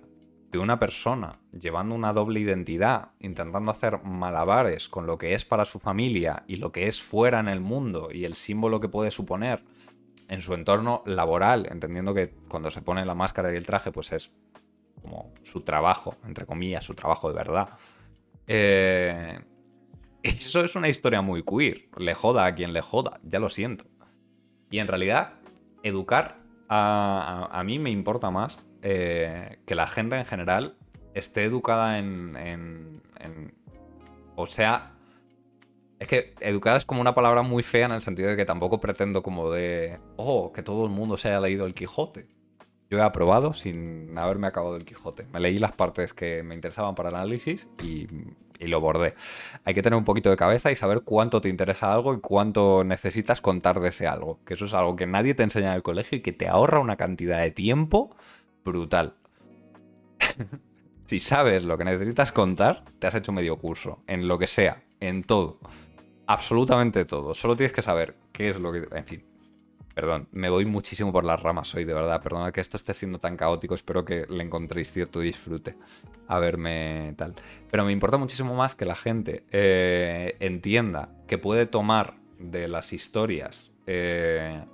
[0.51, 5.65] de una persona llevando una doble identidad, intentando hacer malabares con lo que es para
[5.65, 9.09] su familia y lo que es fuera en el mundo y el símbolo que puede
[9.09, 9.63] suponer
[10.29, 14.11] en su entorno laboral, entendiendo que cuando se pone la máscara y el traje, pues
[14.11, 14.31] es
[15.01, 17.69] como su trabajo, entre comillas, su trabajo de verdad.
[18.45, 19.39] Eh,
[20.21, 21.89] eso es una historia muy queer.
[21.97, 23.85] Le joda a quien le joda, ya lo siento.
[24.69, 25.39] Y en realidad
[25.83, 30.75] educar a, mí me importa más eh, que la gente en general
[31.13, 33.01] esté educada en,
[34.35, 34.93] O sea,
[35.99, 38.79] es que educada es como una palabra muy fea en el sentido de que tampoco
[38.79, 39.99] pretendo como de...
[40.17, 42.27] Oh, que todo el mundo se haya leído el Quijote.
[42.89, 45.27] Yo he aprobado sin haberme acabado el Quijote.
[45.31, 48.07] Me leí las partes que me interesaban para el análisis y
[48.63, 49.13] y lo bordé.
[49.65, 52.83] Hay que tener un poquito de cabeza y saber cuánto te interesa algo y cuánto
[52.83, 54.39] necesitas contar de ese algo.
[54.45, 56.79] Que eso es algo que nadie te enseña en el colegio y que te ahorra
[56.79, 58.15] una cantidad de tiempo
[58.63, 59.15] brutal.
[61.05, 64.03] si sabes lo que necesitas contar, te has hecho medio curso.
[64.07, 65.59] En lo que sea, en todo.
[66.27, 67.33] Absolutamente todo.
[67.33, 68.87] Solo tienes que saber qué es lo que...
[68.91, 69.32] En fin.
[69.93, 72.21] Perdón, me voy muchísimo por las ramas hoy, de verdad.
[72.21, 73.75] Perdona que esto esté siendo tan caótico.
[73.75, 75.75] Espero que le encontréis cierto disfrute
[76.27, 77.35] a verme tal.
[77.69, 82.91] Pero me importa muchísimo más que la gente eh, entienda que puede tomar de las
[82.91, 84.65] historias eh,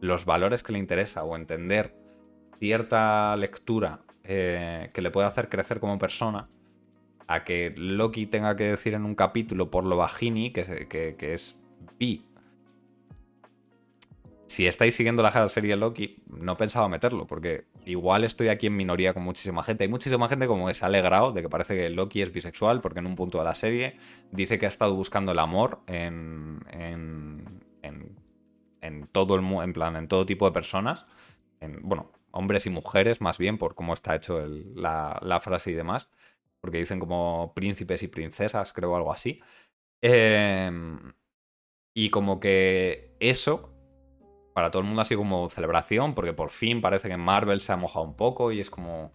[0.00, 1.94] los valores que le interesa o entender
[2.58, 6.48] cierta lectura eh, que le puede hacer crecer como persona
[7.28, 11.60] a que Loki tenga que decir en un capítulo por lo bajini que, es
[11.98, 12.24] bi
[14.46, 19.12] si estáis siguiendo la serie Loki, no pensaba meterlo, porque igual estoy aquí en minoría
[19.12, 19.84] con muchísima gente.
[19.84, 22.80] Hay muchísima gente como que se ha alegrado de que parece que Loki es bisexual,
[22.80, 23.96] porque en un punto de la serie
[24.30, 30.06] dice que ha estado buscando el amor en, en, en, todo el en plan, en
[30.06, 31.06] todo tipo de personas.
[31.60, 35.74] En, bueno, hombres y mujeres, más bien, por cómo está hecho la, la, frase y
[35.74, 36.12] demás.
[36.60, 39.40] Porque dicen como príncipes y princesas, creo algo así.
[40.00, 41.14] Em,
[41.94, 43.75] y como que eso
[44.56, 47.76] para todo el mundo así como celebración, porque por fin parece que Marvel se ha
[47.76, 49.12] mojado un poco y es como...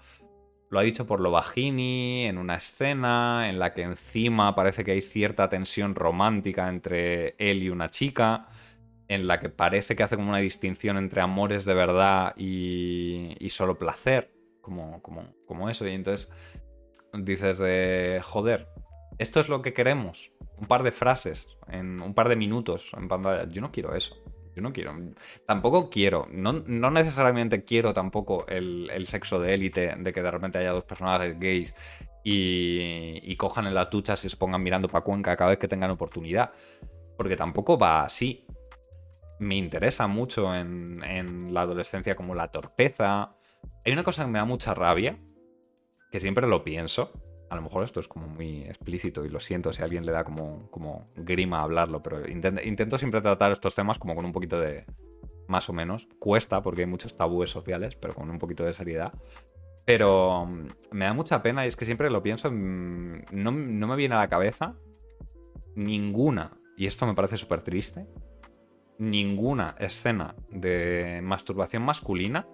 [0.69, 4.91] Lo ha dicho por lo bajini, en una escena en la que encima parece que
[4.91, 8.49] hay cierta tensión romántica entre él y una chica,
[9.07, 13.49] en la que parece que hace como una distinción entre amores de verdad y, y
[13.49, 14.31] solo placer,
[14.61, 15.87] como, como, como eso.
[15.87, 16.29] Y entonces
[17.13, 18.67] dices de, joder,
[19.17, 20.31] esto es lo que queremos.
[20.57, 23.49] Un par de frases, en un par de minutos en pantalla.
[23.49, 24.20] Yo no quiero eso
[24.55, 24.93] Yo no quiero.
[25.45, 26.27] Tampoco quiero.
[26.31, 30.73] No, no necesariamente quiero tampoco el, el sexo de élite, de que de repente haya
[30.73, 31.73] dos personajes gays
[32.23, 35.67] y, y cojan en las duchas y se pongan mirando para Cuenca cada vez que
[35.67, 36.51] tengan oportunidad.
[37.17, 38.45] Porque tampoco va así.
[39.39, 43.35] Me interesa mucho en, en la adolescencia como la torpeza.
[43.85, 45.17] Hay una cosa que me da mucha rabia,
[46.11, 47.11] que siempre lo pienso.
[47.51, 50.23] A lo mejor esto es como muy explícito y lo siento si alguien le da
[50.23, 54.57] como, como grima hablarlo, pero intento, intento siempre tratar estos temas como con un poquito
[54.57, 54.85] de,
[55.49, 56.07] más o menos.
[56.17, 59.11] Cuesta porque hay muchos tabúes sociales, pero con un poquito de seriedad.
[59.83, 63.87] Pero mm, me da mucha pena y es que siempre lo pienso, mm, no, no
[63.87, 64.75] me viene a la cabeza
[65.75, 68.07] ninguna, y esto me parece súper triste,
[68.97, 72.47] ninguna escena de masturbación masculina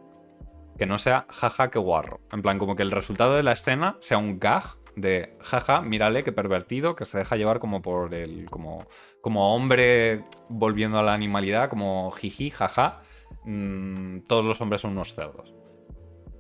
[0.76, 2.22] que no sea jaja que guarro.
[2.32, 4.64] En plan, como que el resultado de la escena sea un gag
[4.98, 8.50] de jaja, mírale qué pervertido, que se deja llevar como por el.
[8.50, 8.88] como,
[9.22, 13.02] como hombre volviendo a la animalidad, como jiji, jaja.
[13.46, 15.54] mm, todos los hombres son unos cerdos.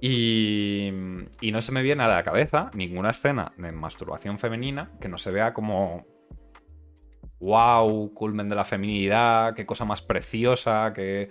[0.01, 0.91] Y,
[1.41, 5.17] y no se me viene a la cabeza ninguna escena de masturbación femenina que no
[5.17, 6.05] se vea como.
[7.39, 8.15] ¡Wow!
[8.15, 11.29] Culmen de la feminidad, qué cosa más preciosa, qué,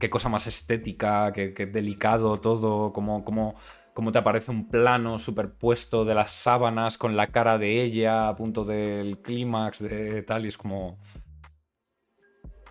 [0.00, 3.54] qué cosa más estética, qué, qué delicado todo, como, como,
[3.94, 8.34] como te aparece un plano superpuesto de las sábanas con la cara de ella a
[8.36, 10.98] punto del clímax de tal, y es como...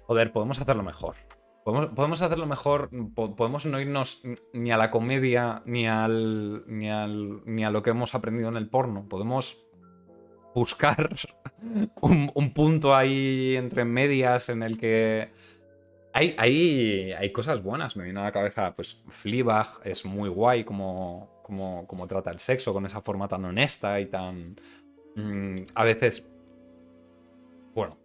[0.05, 1.15] Joder, podemos hacerlo mejor.
[1.63, 4.21] Podemos, podemos hacerlo mejor, po- podemos no irnos
[4.51, 8.57] ni a la comedia ni, al, ni, al, ni a lo que hemos aprendido en
[8.57, 9.07] el porno.
[9.07, 9.57] Podemos
[10.53, 11.15] buscar
[12.01, 15.31] un, un punto ahí entre medias en el que
[16.13, 17.97] hay, hay, hay cosas buenas.
[17.97, 22.39] Me viene a la cabeza, pues Fleabag es muy guay como, como, como trata el
[22.39, 24.55] sexo con esa forma tan honesta y tan...
[25.15, 26.29] mm, a veces...
[27.73, 27.97] Bueno,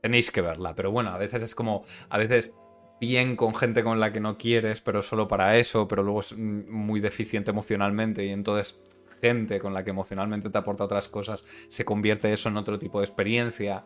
[0.00, 1.84] tenéis que verla, pero bueno, a veces es como...
[2.10, 2.52] A veces
[3.00, 6.32] bien con gente con la que no quieres, pero solo para eso, pero luego es
[6.36, 8.80] mm, muy deficiente emocionalmente y entonces
[9.20, 12.98] gente con la que emocionalmente te aporta otras cosas, se convierte eso en otro tipo
[12.98, 13.84] de experiencia,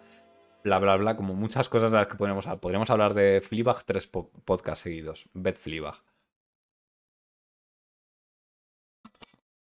[0.66, 2.60] bla, bla, bla, como muchas cosas de las que podríamos hablar.
[2.60, 5.28] Podríamos hablar de Fleabag tres po- podcasts seguidos.
[5.32, 6.02] Bet Fleabag.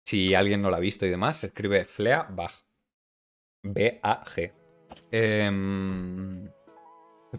[0.06, 2.52] Si alguien no la ha visto y demás, se escribe Fleabag.
[3.64, 4.52] B-A-G.
[5.12, 6.48] Em,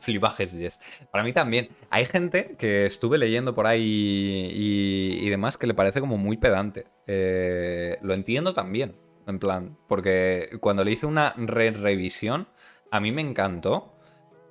[0.00, 1.06] Fleabag es yes.
[1.12, 1.68] Para mí también.
[1.90, 6.38] Hay gente que estuve leyendo por ahí y, y demás que le parece como muy
[6.38, 6.86] pedante.
[7.06, 8.96] Eh, lo entiendo también.
[9.26, 12.48] En plan, porque cuando le hice una re-revisión,
[12.94, 13.98] a mí me encantó,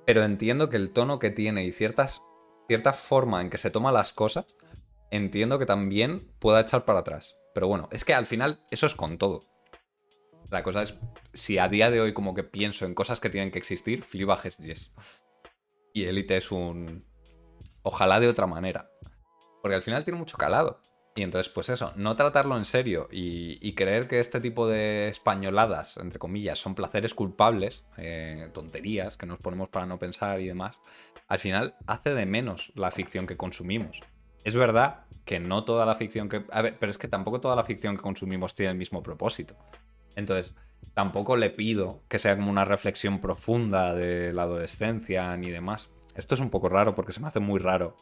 [0.04, 2.20] pero entiendo que el tono que tiene y ciertas,
[2.68, 4.54] cierta forma en que se toma las cosas,
[5.10, 7.38] entiendo que también pueda echar para atrás.
[7.54, 9.46] Pero bueno, es que al final eso es con todo.
[10.50, 10.94] La cosa es,
[11.32, 14.44] si a día de hoy como que pienso en cosas que tienen que existir, Fleabag
[14.44, 14.92] es yes.
[15.94, 17.06] Y Elite es un...
[17.80, 18.90] Ojalá de otra manera.
[19.62, 20.82] Porque al final tiene mucho calado.
[21.16, 25.96] Y entonces, pues eso, no tratarlo en serio y, creer que este tipo de españoladas,
[25.96, 30.80] entre comillas, son placeres culpables, eh, tonterías que nos ponemos para no pensar y demás,
[31.28, 34.02] al final hace de menos la ficción que consumimos.
[34.42, 36.44] Es verdad que no toda la ficción que...
[36.50, 39.56] A ver, pero es que tampoco toda la ficción que consumimos tiene el mismo propósito.
[40.16, 40.54] Entonces,
[40.94, 45.90] tampoco le pido que sea como una reflexión profunda de la adolescencia ni demás.
[46.16, 47.96] Esto es un poco raro porque se me hace muy raro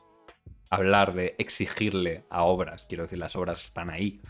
[0.72, 2.86] hablar de exigirle a obras.
[2.86, 4.22] Quiero decir, las obras están ahí.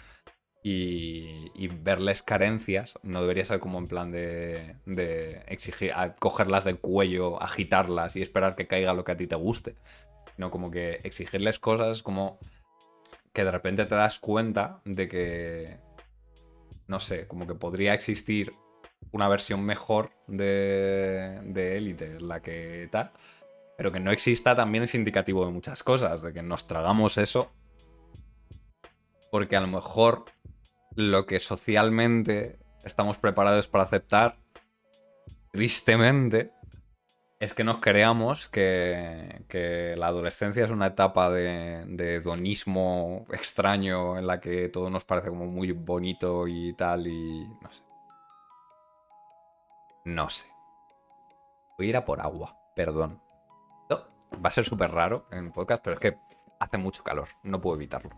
[0.64, 6.78] Y, verles carencias no debería ser como en plan de, de exigir, a- cogerlas del
[6.78, 9.76] cuello, agitarlas y esperar que caiga lo que a ti te guste.
[10.36, 12.38] No como que exigirles cosas como
[13.32, 15.78] que de repente te das cuenta de que,
[16.86, 18.52] no sé, como que podría existir
[19.12, 23.12] una versión mejor de, de la que tal,
[23.76, 27.50] pero que no exista también es indicativo de muchas cosas, de que nos tragamos eso,
[29.30, 30.26] porque a lo mejor
[30.94, 34.36] lo que socialmente estamos preparados para aceptar,
[35.52, 36.52] tristemente,
[37.40, 44.26] es que nos creamos que, la adolescencia es una etapa de, de hedonismo extraño en
[44.26, 47.82] la que todo nos parece como muy bonito y tal, y no sé.
[50.04, 50.48] No sé.
[51.78, 53.21] Voy a ir a por agua, perdón.
[54.34, 56.18] Va a ser súper raro en podcast, pero es que
[56.58, 58.10] hace mucho calor, no puedo evitarlo.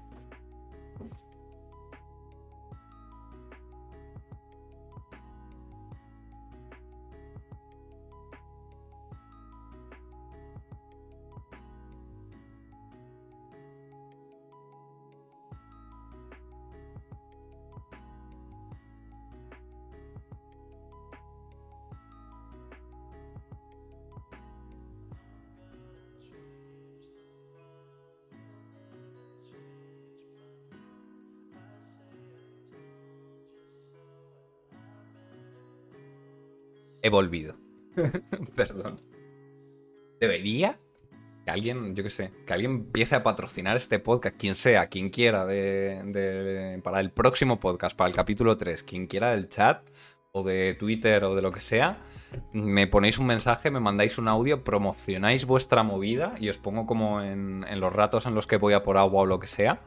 [37.05, 37.55] He volvido.
[38.57, 38.99] Perdón.
[40.19, 40.81] ¿Debería?
[41.45, 45.11] Que alguien, yo qué sé, que alguien empiece a patrocinar este podcast, quien sea, quien
[45.11, 49.87] quiera, de, para el próximo podcast, para el capítulo 3, quien quiera del chat
[50.33, 51.99] o de Twitter o de lo que sea,
[52.55, 57.21] me ponéis un mensaje, me mandáis un audio, promocionáis vuestra movida y os pongo como
[57.21, 59.83] en, los ratos en los que voy a por agua o lo que sea.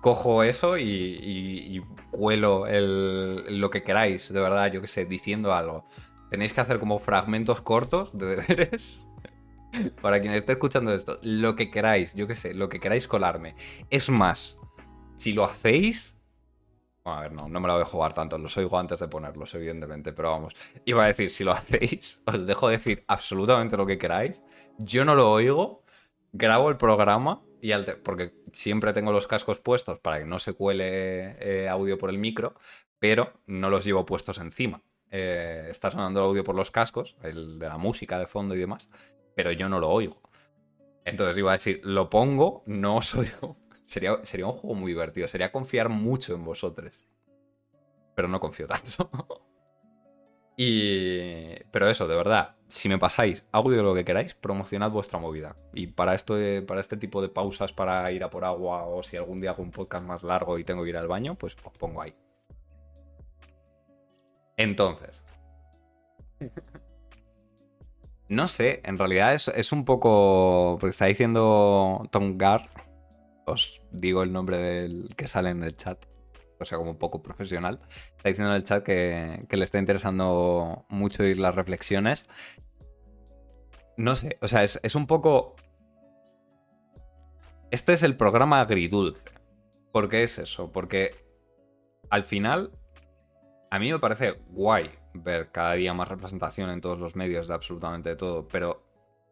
[0.00, 5.84] Cojo eso y, cuelo lo que queráis, de verdad, yo qué sé, diciendo algo.
[6.30, 9.06] Tenéis que hacer como fragmentos cortos de deberes
[10.00, 13.54] Para quien esté escuchando esto, lo que queráis, yo qué sé, lo que queráis colarme.
[13.90, 14.58] Es más,
[15.16, 16.16] si lo hacéis.
[17.04, 19.54] a ver, no, no me lo voy a jugar tanto, los oigo antes de ponerlos,
[19.54, 20.54] evidentemente, pero vamos.
[20.84, 24.42] Iba a decir, si lo hacéis, os dejo decir absolutamente lo que queráis.
[24.78, 25.84] Yo no lo oigo,
[26.32, 27.72] grabo el programa y
[28.02, 32.18] porque siempre tengo los cascos puestos para que no se cuele eh, audio por el
[32.18, 32.54] micro,
[32.98, 34.82] pero no los llevo puestos encima.
[35.10, 38.58] Eh, está sonando el audio por los cascos, el de la música de fondo y
[38.58, 38.88] demás,
[39.34, 40.20] pero yo no lo oigo.
[41.04, 43.56] Entonces iba a decir, lo pongo, no os oigo.
[43.86, 47.08] Sería, sería un juego muy divertido, sería confiar mucho en vosotros.
[48.14, 49.10] Pero no confío tanto.
[50.56, 51.54] y...
[51.72, 55.56] Pero eso, de verdad, si me pasáis audio lo que queráis, promocionad vuestra movida.
[55.74, 56.36] Y para, esto
[56.68, 59.62] para este tipo de pausas, para ir a por agua, o si algún día hago
[59.62, 62.14] un podcast más largo y tengo que ir al baño, pues os pongo ahí.
[64.60, 65.22] Entonces.
[68.28, 70.76] No sé, en realidad es, un poco.
[70.78, 72.68] Porque está diciendo Tom Gar.
[73.46, 76.04] Os digo el nombre del que sale en el chat.
[76.60, 77.80] O sea, como un poco profesional.
[78.16, 82.26] Está diciendo en el chat que, le está interesando mucho oír las reflexiones.
[83.96, 85.56] No sé, o sea, es, es un poco.
[87.70, 89.22] Este es el programa agridulce.
[89.90, 90.70] ¿Por qué es eso?
[90.70, 91.14] Porque
[92.10, 92.72] al final.
[93.70, 97.54] A mí me parece guay ver cada día más representación en todos los medios de
[97.54, 98.82] absolutamente todo, pero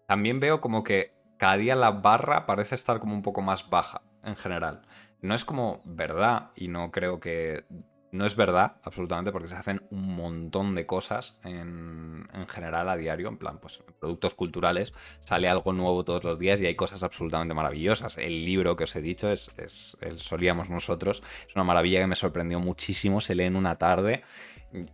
[0.06, 4.02] también veo como que cada día la barra parece estar como un poco más baja
[4.22, 4.82] en general.
[5.20, 7.64] No es como verdad y no creo que
[8.10, 13.28] no es verdad, absolutamente, porque se hacen un montón de cosas en, general a diario,
[13.28, 17.02] en plan, pues en productos culturales sale algo nuevo todos los días y hay cosas
[17.02, 18.16] absolutamente maravillosas.
[18.18, 22.06] El libro que os he dicho es, es el Solíamos Nosotros, es una maravilla que
[22.06, 24.22] me sorprendió muchísimo, se lee en una tarde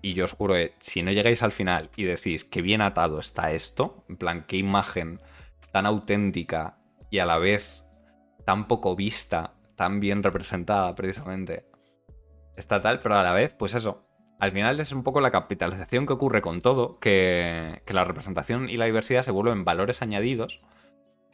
[0.03, 3.19] y yo os juro que si no llegáis al final y decís que bien atado
[3.19, 5.21] está esto, en plan, qué imagen
[5.73, 6.79] tan auténtica
[7.11, 7.85] y a la vez
[8.45, 11.67] tan poco vista, tan bien representada precisamente,
[12.57, 14.07] está tal, pero a la vez, pues eso,
[14.39, 18.69] al final es un poco la capitalización que ocurre con todo, que, que la representación
[18.69, 20.61] y la diversidad se vuelven valores añadidos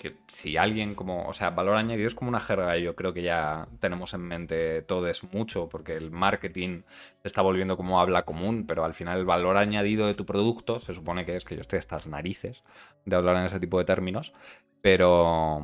[0.01, 3.21] que si alguien como, o sea, valor añadido es como una jerga yo creo que
[3.21, 6.85] ya tenemos en mente todos mucho, porque el marketing
[7.21, 10.81] se está volviendo como habla común, pero al final el valor añadido de tu producto
[10.81, 12.65] se supone que es que yo estoy estas narices
[13.05, 14.33] de hablar en ese tipo de términos,
[14.81, 15.61] pero,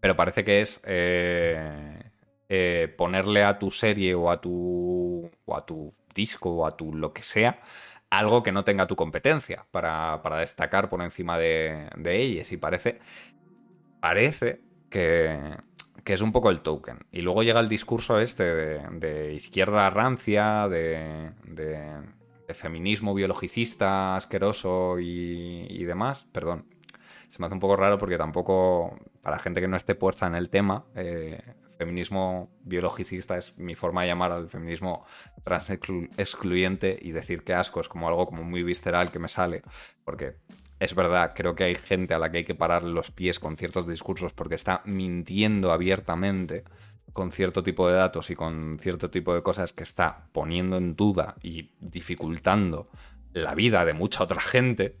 [0.00, 2.07] pero parece que es eh,
[2.48, 6.94] eh, ponerle a tu serie o a tu, o a tu disco o a tu
[6.94, 7.60] lo que sea
[8.10, 12.52] algo que no tenga tu competencia para, destacar por encima de, de, ellas.
[12.52, 13.00] Y parece,
[14.00, 15.56] parece que,
[16.04, 17.00] que, es un poco el token.
[17.12, 25.66] Y luego llega el discurso este de, izquierda rancia, de, de, feminismo biologicista asqueroso y,
[25.68, 26.26] y demás.
[26.32, 26.66] Perdón,
[27.28, 30.34] se me hace un poco raro porque tampoco, para gente que no esté puesta en
[30.34, 31.42] el tema, eh,
[31.78, 35.06] feminismo biologicista es mi forma de llamar al feminismo
[35.44, 39.62] trans excluyente y decir que asco es como algo como muy visceral que me sale,
[40.04, 40.36] porque
[40.80, 43.56] es verdad, creo que hay gente a la que hay que parar los pies con
[43.56, 46.64] ciertos discursos porque está mintiendo abiertamente
[47.12, 50.94] con cierto tipo de datos y con cierto tipo de cosas que está poniendo en
[50.94, 52.90] duda y dificultando
[53.32, 54.96] la vida de mucha otra gente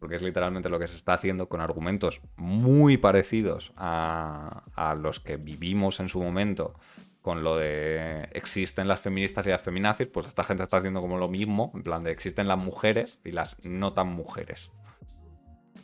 [0.00, 4.64] porque es literalmente lo que se está haciendo con argumentos muy parecidos a,
[5.00, 6.74] los que vivimos en su momento
[7.20, 11.18] con lo de existen las feministas y las feminazis, pues esta gente está haciendo como
[11.18, 14.72] lo mismo, en plan de existen las mujeres y las no tan mujeres.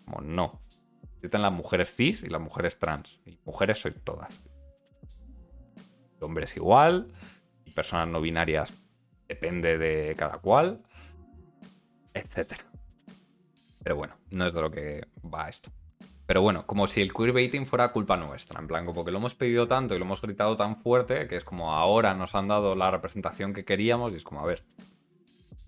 [0.07, 0.61] Como no.
[1.17, 3.21] Existen las mujeres cis y las mujeres trans.
[3.27, 4.41] Y mujeres soy todas.
[6.21, 7.13] Hombres igual,
[7.67, 8.73] y personas no binarias
[9.29, 10.83] depende de cada cual,
[12.15, 12.66] etcétera.
[13.87, 15.71] Pero bueno, no es de lo que va esto.
[16.27, 19.37] Pero bueno, como si el queerbaiting fuera culpa nuestra, en plan, como que lo hemos
[19.37, 22.75] pedido tanto y lo hemos gritado tan fuerte que es como ahora nos han dado
[22.75, 24.65] la representación que queríamos y es como, a ver,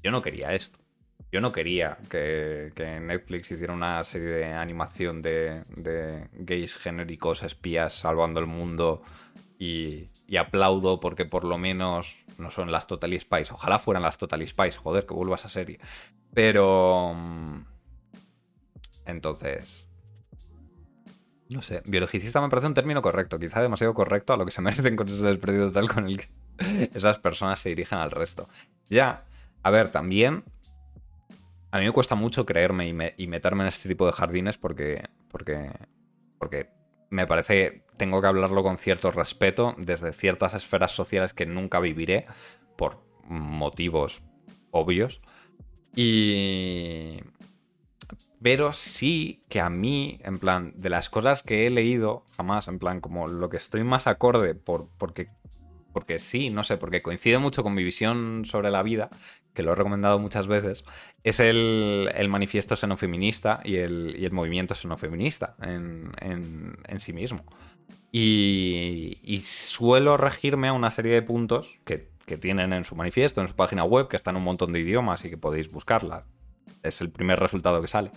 [0.02, 0.80] yo no quería esto.
[1.30, 5.62] Yo no quería que, Netflix hiciera una serie de animación de,
[6.32, 9.00] gays genéricos, espías salvando el mundo
[9.60, 13.54] y, aplaudo porque por lo menos no son las Total Spice.
[13.54, 15.78] Ojalá fueran las Total Spice, joder, que vuelva esa serie.
[16.34, 17.14] Pero...
[19.08, 19.88] mm, Entonces...
[21.50, 24.60] No sé, biologicista me parece un término correcto, quizá demasiado correcto a lo que se
[24.60, 26.28] merecen con ese desprecio total con el que
[26.94, 28.48] esas personas se dirigen al resto.
[28.90, 29.24] Ya,
[29.62, 30.44] a ver, también
[31.70, 34.58] a mí me cuesta mucho creerme y, me- y meterme en este tipo de jardines
[34.58, 35.70] porque, porque,
[36.38, 36.68] porque
[37.08, 42.26] me parece tengo que hablarlo con cierto respeto desde ciertas esferas sociales que nunca viviré
[42.76, 44.22] por motivos
[44.70, 45.22] obvios.
[45.96, 47.20] Y...
[48.40, 52.78] Pero sí que a mí, en plan, de las cosas que he leído, jamás, en
[52.78, 55.28] plan, como lo que estoy más acorde, por, porque,
[55.92, 59.10] porque sí, no sé, porque coincide mucho con mi visión sobre la vida,
[59.54, 60.84] que lo he recomendado muchas veces,
[61.24, 67.44] es el, el manifiesto xenofeminista y el, y el movimiento xenofeminista en, en, sí mismo.
[68.12, 73.48] Y, suelo regirme a una serie de puntos que, que tienen en su manifiesto, en
[73.48, 76.24] su página web, que está en un montón de idiomas y que podéis buscarla.
[76.82, 78.10] Es el primer resultado que sale.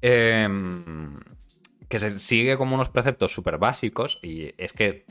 [0.00, 1.16] Em,
[1.88, 5.06] que se sigue como unos preceptos súper básicos y es que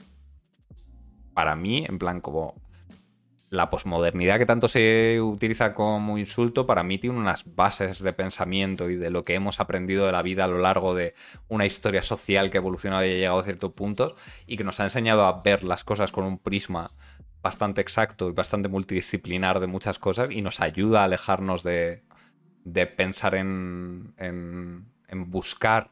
[1.34, 2.56] para mí, en plan como
[3.50, 8.90] la posmodernidad que tanto se utiliza como insulto, para mí tiene unas bases de pensamiento
[8.90, 11.14] y de lo que hemos aprendido de la vida a lo largo de
[11.48, 14.16] una historia social que ha evolucionado y ha llegado a ciertos puntos
[14.46, 16.92] y que nos ha enseñado a ver las cosas con un prisma
[17.42, 22.04] bastante exacto y bastante multidisciplinar de muchas cosas y nos ayuda a alejarnos de,
[22.74, 25.90] de pensar en, en, buscar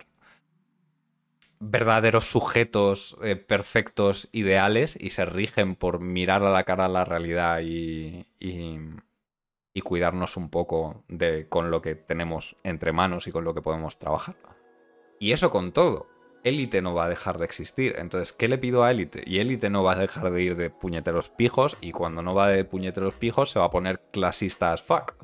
[1.60, 7.62] verdaderos sujetos eh, perfectos, ideales, y se rigen por mirar a la cara la realidad
[7.62, 8.80] y, y,
[9.74, 13.62] y cuidarnos un poco de, con lo que tenemos entre manos y con lo que
[13.62, 14.36] podemos trabajar.
[15.18, 16.08] Y eso con todo.
[16.44, 17.96] Élite no va a dejar de existir.
[17.98, 19.24] Entonces, ¿qué le pido a Élite?
[19.26, 21.76] Y Élite no va a dejar de ir de puñeteros pijos.
[21.82, 25.16] Y cuando no va de puñeteros pijos, se va a poner clasista as fuck.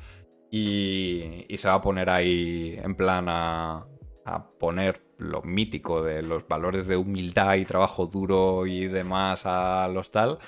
[0.51, 3.87] Y, y se va a poner ahí en plan a,
[4.25, 9.87] a poner lo mítico de los valores de humildad y trabajo duro y demás a
[9.87, 10.39] los tal,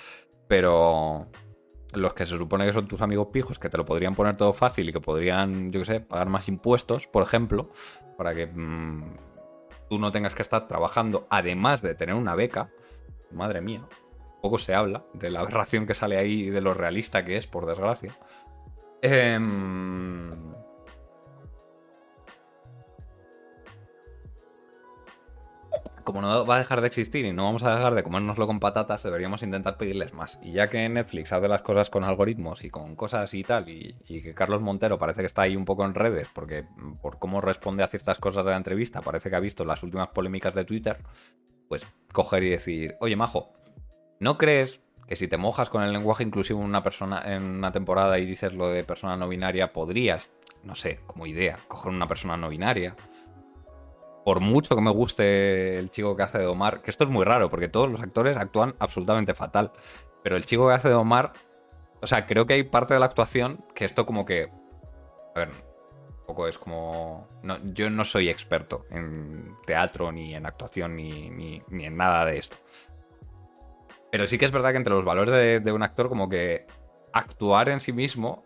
[0.48, 1.28] pero
[1.94, 4.54] los que se supone que son tus amigos pijos, que te lo podrían poner todo
[4.54, 7.72] fácil y que podrían, yo qué sé, pagar más impuestos, por ejemplo,
[8.18, 9.16] para que mmm,
[9.90, 12.72] tú no tengas que estar trabajando, además de tener una beca,
[13.32, 13.88] madre mía,
[14.42, 17.48] poco se habla de la aberración que sale ahí y de lo realista que es,
[17.48, 18.18] por desgracia.
[19.06, 19.38] Eh,
[26.04, 28.60] como no va a dejar de existir y no vamos a dejar de comérnoslo con
[28.60, 30.40] patatas, deberíamos intentar pedirles más.
[30.42, 33.96] Y ya que Netflix hace las cosas con algoritmos y con cosas y tal, y,
[34.08, 36.66] y, que Carlos Montero parece que está ahí un poco en redes, porque
[37.02, 40.10] por cómo responde a ciertas cosas de la entrevista, parece que ha visto las últimas
[40.10, 40.98] polémicas de Twitter,
[41.68, 43.54] pues coger y decir, oye, Majo,
[44.20, 47.72] ¿no crees que si te mojas con el lenguaje inclusivo en una persona en una
[47.72, 50.30] temporada y dices lo de persona no binaria, podrías,
[50.64, 52.96] no sé, como idea, coger una persona no binaria?
[54.24, 57.26] por mucho que me guste el chico que hace de Omar, que esto es muy
[57.26, 59.72] raro porque todos los actores actúan absolutamente fatal,
[60.24, 61.34] pero el chico que hace de Omar,
[62.02, 64.50] o sea, creo que hay parte de la actuación que esto como que,
[65.36, 70.46] a ver, un poco es como, no, yo no soy experto en teatro ni en
[70.46, 72.58] actuación ni, ni, ni, en nada de esto,
[74.14, 76.68] pero sí que es verdad que entre los valores de, un actor como que
[77.14, 78.46] actuar en sí mismo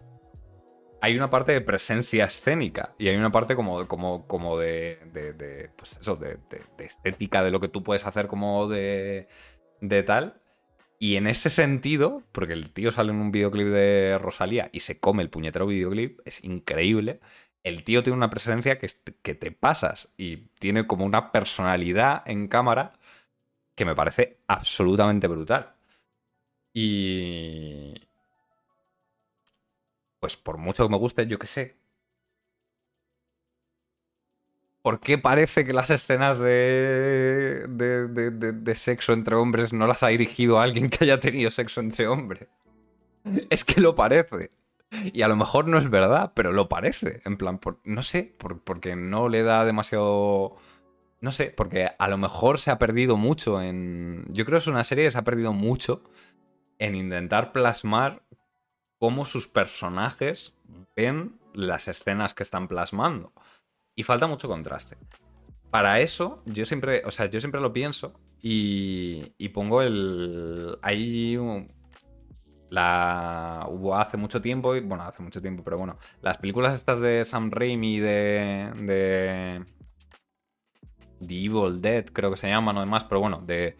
[1.02, 5.34] hay una parte de presencia escénica y hay una parte como, como, como de, de,
[5.34, 6.40] de pues eso, de,
[6.80, 9.28] estética de lo que tú puedes hacer como de,
[9.82, 10.42] de tal.
[11.00, 15.02] Y en ese sentido, porque el tío sale en un videoclip de Rosalía y se
[15.02, 17.20] come el puñetero videoclip, es increíble.
[17.64, 18.88] El tío tiene una presencia que,
[19.22, 22.97] que te pasas y tiene como una personalidad en cámara
[23.78, 25.76] que me parece absolutamente brutal.
[26.74, 27.94] Y,
[30.20, 31.78] pues por mucho que me guste, yo qué sé.
[34.82, 40.02] ¿Por qué parece que las escenas de, de, de, de, sexo entre hombres no las
[40.02, 42.48] ha dirigido alguien que haya tenido sexo entre hombres?
[43.50, 44.52] Es que lo parece.
[45.14, 47.22] Y a lo mejor no es verdad, pero lo parece.
[47.26, 50.56] En plan, por, no sé, por, porque no le da demasiado...
[51.20, 54.26] No sé, porque a lo mejor se ha perdido mucho en...
[54.30, 56.04] Yo creo que es una serie que se ha perdido mucho
[56.78, 58.24] en intentar plasmar
[59.00, 60.54] cómo sus personajes
[60.96, 63.34] ven las escenas que están plasmando.
[63.96, 64.98] Y falta mucho contraste.
[65.72, 70.78] Para eso, yo siempre, o sea, yo siempre lo pienso y, y pongo el...
[70.82, 71.38] Hay
[72.70, 77.00] la hubo hace mucho tiempo, y, bueno, hace mucho tiempo, pero bueno, las películas estas
[77.00, 78.72] de Sam Raimi de...
[78.76, 79.66] de
[81.26, 83.78] The Evil Dead, creo que se llaman o demás, pero bueno, de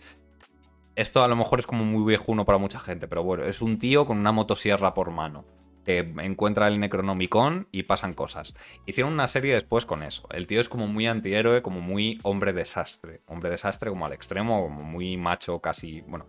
[0.96, 3.78] esto a lo mejor es como muy viejuno para mucha gente, pero bueno, es un
[3.78, 5.46] tío con una motosierra por mano.
[5.86, 8.54] que encuentra el Necronomicon y pasan cosas.
[8.86, 10.28] Hicieron una serie después con eso.
[10.32, 13.22] El tío es como muy antihéroe, como muy hombre desastre.
[13.28, 16.26] Hombre desastre como al extremo, como muy macho, casi, bueno,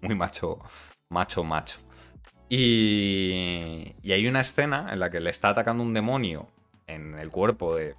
[0.00, 0.60] muy macho,
[1.08, 1.80] macho, macho.
[2.48, 6.48] Y, y hay una escena en la que le está atacando un demonio
[6.86, 7.96] en el cuerpo de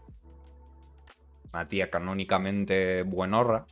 [1.53, 3.65] una tía canónicamente buenorra.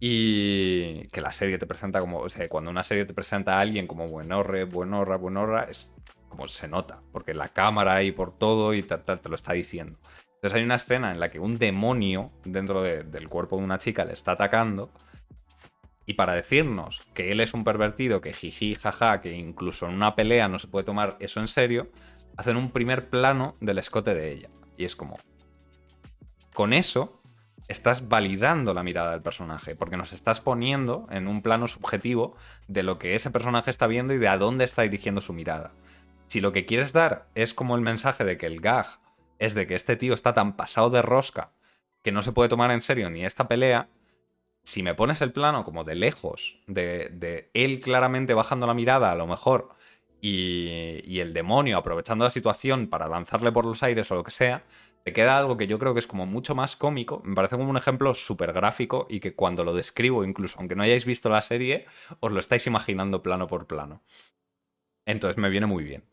[0.00, 3.60] Y que la serie te presenta como, o sea, cuando una serie te presenta a
[3.60, 5.90] alguien como buenorre, buenorra, buenorra, es
[6.28, 9.98] como se nota, porque la cámara ahí por todo y tal, te lo está diciendo.
[10.34, 14.04] Entonces hay una escena en la que un demonio dentro del cuerpo de una chica
[14.04, 14.92] le está atacando
[16.06, 20.14] y para decirnos que él es un pervertido, que jiji, jaja, que incluso en una
[20.14, 21.90] pelea no se puede tomar eso en serio,
[22.36, 24.48] hacen un primer plano del escote de ella.
[24.76, 25.18] Y es como...
[26.58, 27.22] Con eso
[27.68, 32.34] estás validando la mirada del personaje, porque nos estás poniendo en un plano subjetivo
[32.66, 35.70] de lo que ese personaje está viendo y de a dónde está dirigiendo su mirada.
[36.26, 38.86] Si lo que quieres dar es como el mensaje de que el gag
[39.38, 41.52] es de que este tío está tan pasado de rosca
[42.02, 43.88] que no se puede tomar en serio ni esta pelea,
[44.64, 49.14] si me pones el plano como de lejos, de, él claramente bajando la mirada a
[49.14, 49.68] lo mejor
[50.20, 54.64] y, el demonio aprovechando la situación para lanzarle por los aires o lo que sea,
[55.04, 57.22] te queda algo que yo creo que es como mucho más cómico.
[57.24, 60.82] Me parece como un ejemplo súper gráfico y que cuando lo describo, incluso aunque no
[60.82, 61.86] hayáis visto la serie,
[62.20, 64.02] os lo estáis imaginando plano por plano.
[65.06, 66.04] Entonces me viene muy bien.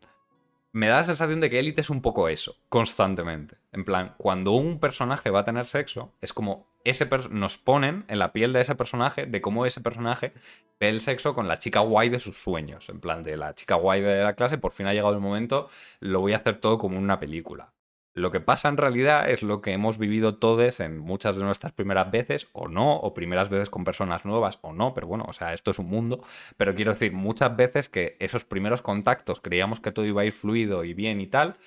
[0.72, 3.56] Me da la sensación de que Elite es un poco eso, constantemente.
[3.72, 8.20] En plan, cuando un personaje va a tener sexo, es como ese nos ponen en
[8.20, 10.34] la piel de ese personaje, de cómo ese personaje
[10.80, 12.90] ve el sexo con la chica guay de sus sueños.
[12.90, 15.70] En plan, de la chica guay de la clase, por fin ha llegado el momento,
[16.00, 17.72] lo voy a hacer todo como una película.
[18.16, 21.74] Lo que pasa en realidad es lo que hemos vivido todos en muchas de nuestras
[21.74, 25.34] primeras veces, o no, o primeras veces con personas nuevas, o no, pero bueno, o
[25.34, 26.22] sea, esto es un mundo.
[26.56, 30.32] Pero quiero decir, muchas veces que esos primeros contactos creíamos que todo iba a ir
[30.32, 31.58] fluido y bien y tal,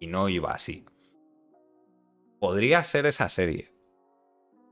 [0.00, 0.86] y no iba así.
[2.40, 3.70] Podría ser esa serie.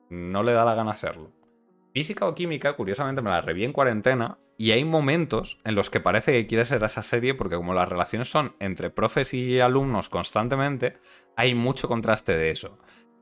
[0.09, 1.33] No le da la gana serlo.
[1.93, 6.01] Física o química, curiosamente me la reví en cuarentena y hay momentos en los que
[6.01, 10.09] parece que quiere ser esa serie porque como las relaciones son entre profes y alumnos
[10.09, 10.99] constantemente,
[11.37, 12.79] hay mucho contraste de eso.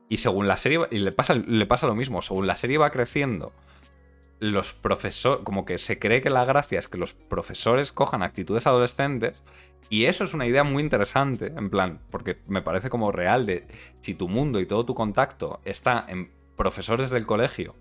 [0.07, 2.91] Y según la serie, y le pasa, le pasa lo mismo, según la serie va
[2.91, 3.53] creciendo,
[4.39, 8.67] los profesores, como que se cree que la gracia es que los profesores cojan actitudes
[8.67, 9.41] adolescentes
[9.89, 13.67] y eso es una idea muy interesante, en plan, porque me parece como real de
[13.99, 17.75] si tu mundo y todo tu contacto está en profesores del colegio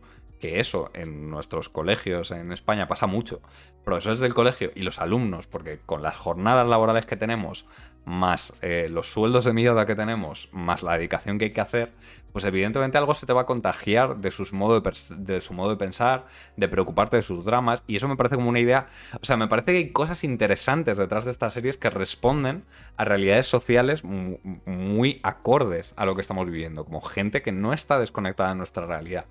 [0.45, 3.41] que eso en nuestros colegios en España pasa mucho.
[3.83, 7.65] Profesores del colegio y los alumnos, porque con las jornadas laborales que tenemos,
[8.05, 11.93] más eh, los sueldos de mierda que tenemos, más la dedicación que hay que hacer,
[12.31, 15.77] pues evidentemente algo se te va a contagiar de, sus modo de, su modo de
[15.77, 16.27] pensar,
[16.59, 18.89] de preocuparte de sus dramas, y eso me parece como una idea,
[19.19, 22.67] o sea, me parece que hay cosas interesantes detrás de estas series que responden
[22.99, 27.99] a realidades sociales muy acordes a lo que estamos viviendo, como gente que no está
[27.99, 29.25] desconectada de nuestra realidad.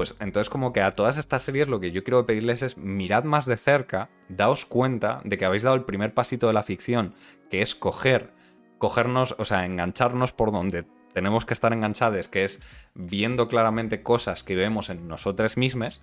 [0.00, 3.24] Pues entonces como que a todas estas series lo que yo quiero pedirles es mirad
[3.24, 7.14] más de cerca, daos cuenta de que habéis dado el primer pasito de la ficción,
[7.50, 8.32] que es coger,
[8.78, 12.60] cogernos, o sea, engancharnos por donde tenemos que estar enganchados, que es
[12.94, 16.00] viendo claramente cosas que vemos en nosotros mismos,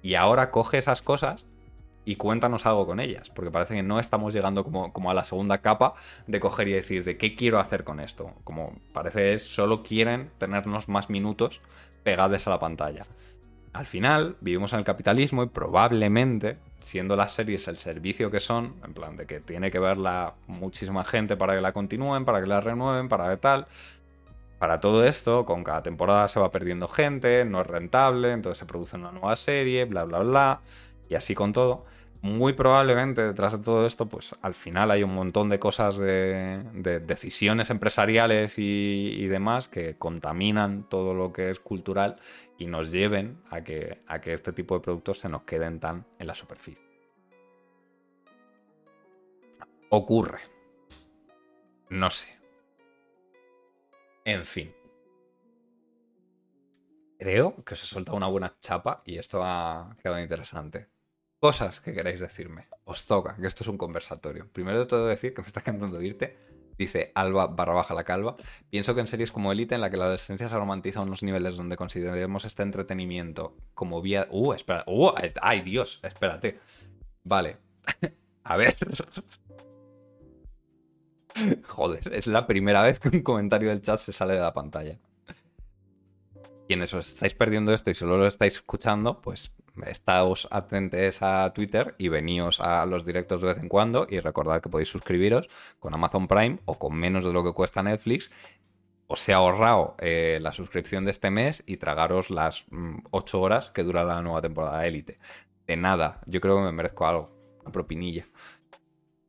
[0.00, 1.44] y ahora coge esas cosas
[2.06, 5.58] y cuéntanos algo con ellas, porque parece que no estamos llegando como, a la segunda
[5.58, 5.92] capa
[6.26, 8.32] de coger y decir de qué quiero hacer con esto.
[8.42, 11.60] Como parece solo quieren tenernos más minutos
[12.04, 13.04] pegados a la pantalla.
[13.74, 18.76] Al final vivimos en el capitalismo y probablemente, siendo las series el servicio que son,
[18.84, 22.46] en plan de que tiene que verla muchísima gente para que la continúen, para que
[22.46, 23.66] la renueven, para que tal,
[24.60, 28.64] para todo esto, con cada temporada se va perdiendo gente, no es rentable, entonces se
[28.64, 30.60] produce una nueva serie, bla, bla, bla,
[31.08, 31.84] y así con todo
[32.24, 36.62] muy probablemente detrás de todo esto, pues al final hay un montón de cosas de,
[37.04, 42.16] decisiones empresariales y, demás que contaminan todo lo que es cultural
[42.56, 46.06] y nos lleven a que, a que este tipo de productos se nos queden tan
[46.18, 46.82] en la superficie.
[49.90, 50.40] Ocurre.
[51.90, 52.38] No sé.
[54.24, 54.74] En fin.
[57.18, 60.93] Creo que os he soltado una buena chapa y esto ha quedado interesante
[61.44, 62.68] cosas que queráis decirme.
[62.84, 64.48] Os toca, que esto es un conversatorio.
[64.50, 66.38] Primero de todo decir que me está cantando irte.
[66.78, 68.34] Dice Alba barra baja la calva.
[68.70, 71.22] Pienso que en series como Elite, en la que la adolescencia se romantiza a unos
[71.22, 74.26] niveles donde consideremos este entretenimiento como vía.
[74.30, 74.84] Uh, espera.
[74.86, 76.60] Uh, ay, Dios, espérate.
[77.24, 77.58] Vale.
[78.44, 78.74] a ver.
[81.62, 84.98] Joder, es la primera vez que un comentario del chat se sale de la pantalla.
[86.66, 89.52] Quienes os estáis perdiendo esto y solo lo estáis escuchando, pues
[89.86, 94.60] estáos atentos a Twitter y veníos a los directos de vez en cuando y recordad
[94.60, 95.48] que podéis suscribiros
[95.78, 98.30] con Amazon Prime o con menos de lo que cuesta Netflix.
[99.06, 102.64] Os he ahorrado eh, la suscripción de este mes y tragaros las
[103.10, 105.18] 8 mm, horas que dura la nueva temporada de Élite.
[105.66, 107.26] De nada, yo creo que me merezco algo,
[107.60, 108.26] una propinilla.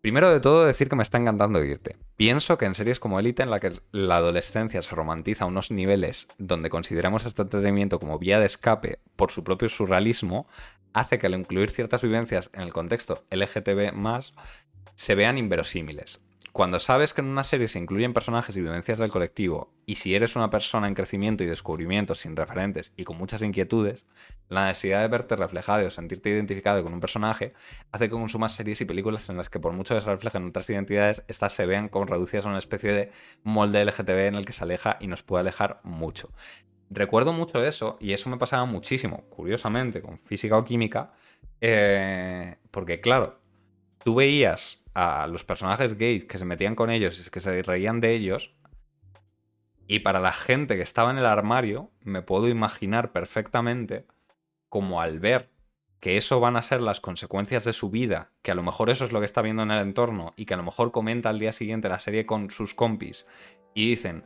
[0.05, 1.97] Primero de todo, decir que me está encantando irte.
[2.15, 5.71] Pienso que en series como Elite, en la que la adolescencia se romantiza a unos
[5.71, 10.47] niveles donde consideramos este entretenimiento como vía de escape por su propio surrealismo,
[10.93, 13.93] hace que al incluir ciertas vivencias en el contexto LGTB,
[14.93, 16.21] se vean inverosímiles
[16.55, 20.15] cuando sabes que en una serie se incluyen personajes y vivencias del colectivo, y si
[20.15, 24.05] eres una persona en crecimiento y descubrimiento sin referentes y con muchas inquietudes,
[24.47, 27.51] la necesidad de verte reflejado o sentirte identificado con un personaje
[27.91, 30.69] hace que consumas series y películas en las que por mucho que se reflejen otras
[30.69, 33.11] identidades, estas se vean como reducidas a una especie de
[33.43, 36.31] molde LGTB en el que se aleja y nos puede alejar mucho.
[36.89, 41.11] Recuerdo mucho eso, y eso me pasaba muchísimo, curiosamente, con física o química,
[41.59, 43.41] eh, porque claro,
[44.01, 48.01] tú veías a los personajes gays que se metían con ellos y que se reían
[48.01, 48.55] de ellos.
[49.87, 54.07] Y para la gente que estaba en el armario, me puedo imaginar perfectamente
[54.69, 55.51] como al ver
[55.99, 59.05] que eso van a ser las consecuencias de su vida, que a lo mejor eso
[59.05, 61.39] es lo que está viendo en el entorno y que a lo mejor comenta al
[61.39, 63.27] día siguiente la serie con sus compis
[63.73, 64.25] y dicen,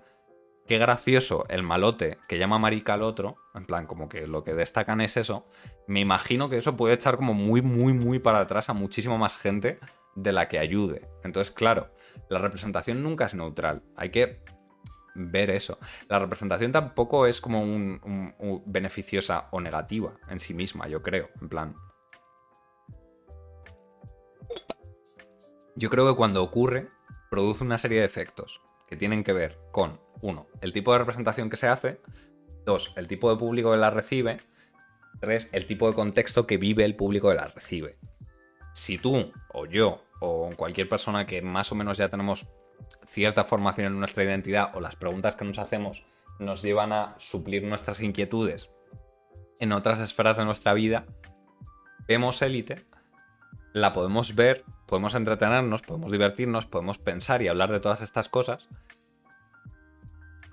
[0.69, 4.53] qué gracioso el malote que llama marica al otro, en plan como que lo que
[4.53, 5.47] destacan es eso,
[5.87, 9.35] me imagino que eso puede echar como muy, muy, muy para atrás a muchísima más
[9.35, 9.79] gente
[10.15, 11.09] de la que ayude.
[11.23, 11.89] Entonces, claro,
[12.29, 13.81] la representación nunca es neutral.
[13.95, 14.43] Hay que
[15.15, 15.79] ver eso.
[16.07, 21.29] La representación tampoco es como un, beneficiosa o negativa en sí misma, yo creo.
[21.41, 21.75] En plan.
[25.75, 26.89] Yo creo que cuando ocurre,
[27.31, 31.51] produce una serie de efectos que tienen que ver con, uno, el tipo de representación
[31.51, 32.01] que se hace,
[32.65, 34.39] dos, el tipo de público que la recibe,
[35.19, 37.99] tres, el tipo de contexto que vive el público que la recibe.
[38.73, 42.47] Si tú o yo o cualquier persona que más o menos ya tenemos
[43.05, 46.03] cierta formación en nuestra identidad o las preguntas que nos hacemos
[46.39, 48.71] nos llevan a suplir nuestras inquietudes
[49.59, 51.05] en otras esferas de nuestra vida,
[52.07, 52.85] vemos élite,
[53.73, 58.67] la podemos ver, podemos entretenernos, podemos divertirnos, podemos pensar y hablar de todas estas cosas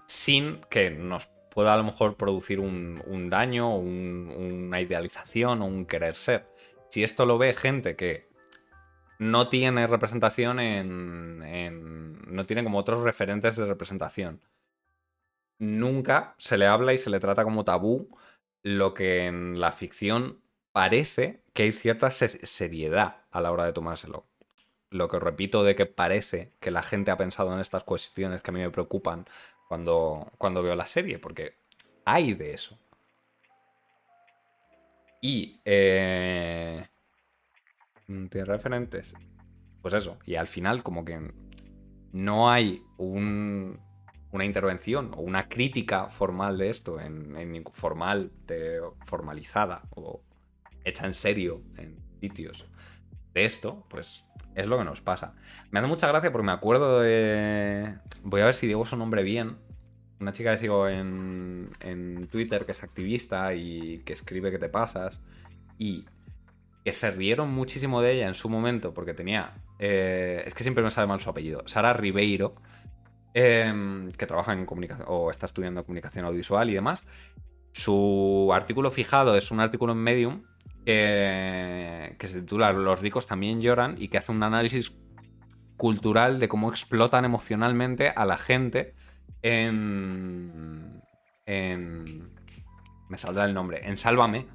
[0.07, 6.15] sin que nos pueda a lo mejor producir un, daño, una idealización o un querer
[6.15, 6.47] ser
[6.91, 8.29] si esto lo ve gente que
[9.19, 14.43] no tiene representación en, no tiene como otros referentes de representación.
[15.59, 18.11] Nunca se le habla y se le trata como tabú
[18.63, 20.43] lo que en la ficción
[20.77, 24.27] parece que hay cierta seriedad a la hora de tomárselo.
[24.91, 28.51] Lo que repito de que parece que la gente ha pensado en estas cuestiones que
[28.51, 29.25] a mí me preocupan
[29.69, 31.57] cuando, cuando veo la serie, porque
[32.05, 32.79] hay de eso.
[35.23, 35.63] Y...
[35.65, 36.87] Eh,
[38.07, 39.15] ¿Tiene referentes?
[39.81, 40.19] Pues eso.
[40.27, 41.33] Y al final como que
[42.13, 43.81] no hay un,
[44.31, 50.26] una intervención o una crítica formal de esto, en, formal, de, formalizada o
[50.87, 52.65] hecha en serio en sitios
[53.35, 54.25] de esto, pues
[54.55, 55.35] es lo que nos pasa.
[55.71, 57.95] Me hace mucha gracia porque me acuerdo de...
[58.23, 59.59] Voy a ver si digo su nombre bien.
[60.19, 64.71] Una chica que sigo en, en Twitter que es activista y que escribe que te
[64.71, 65.21] pasas.
[65.77, 66.07] Y
[66.85, 69.53] que se rieron muchísimo de ella en su momento porque tenía...
[69.79, 71.63] Eh, es que siempre me sale mal su apellido.
[71.67, 72.55] Sara Ribeiro.
[73.35, 77.05] Em, que trabaja en comunicación o está estudiando comunicación audiovisual y demás.
[77.73, 80.43] Su artículo fijado es un artículo en Medium
[80.87, 84.93] que se titula Los ricos también lloran y que hace un análisis
[85.77, 88.95] cultural de cómo explotan emocionalmente a la gente
[89.43, 91.03] en.
[91.47, 93.89] me saldrá el nombre.
[93.89, 94.47] En Sálvame.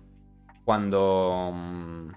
[0.64, 1.52] Cuando.
[1.54, 2.08] Mm,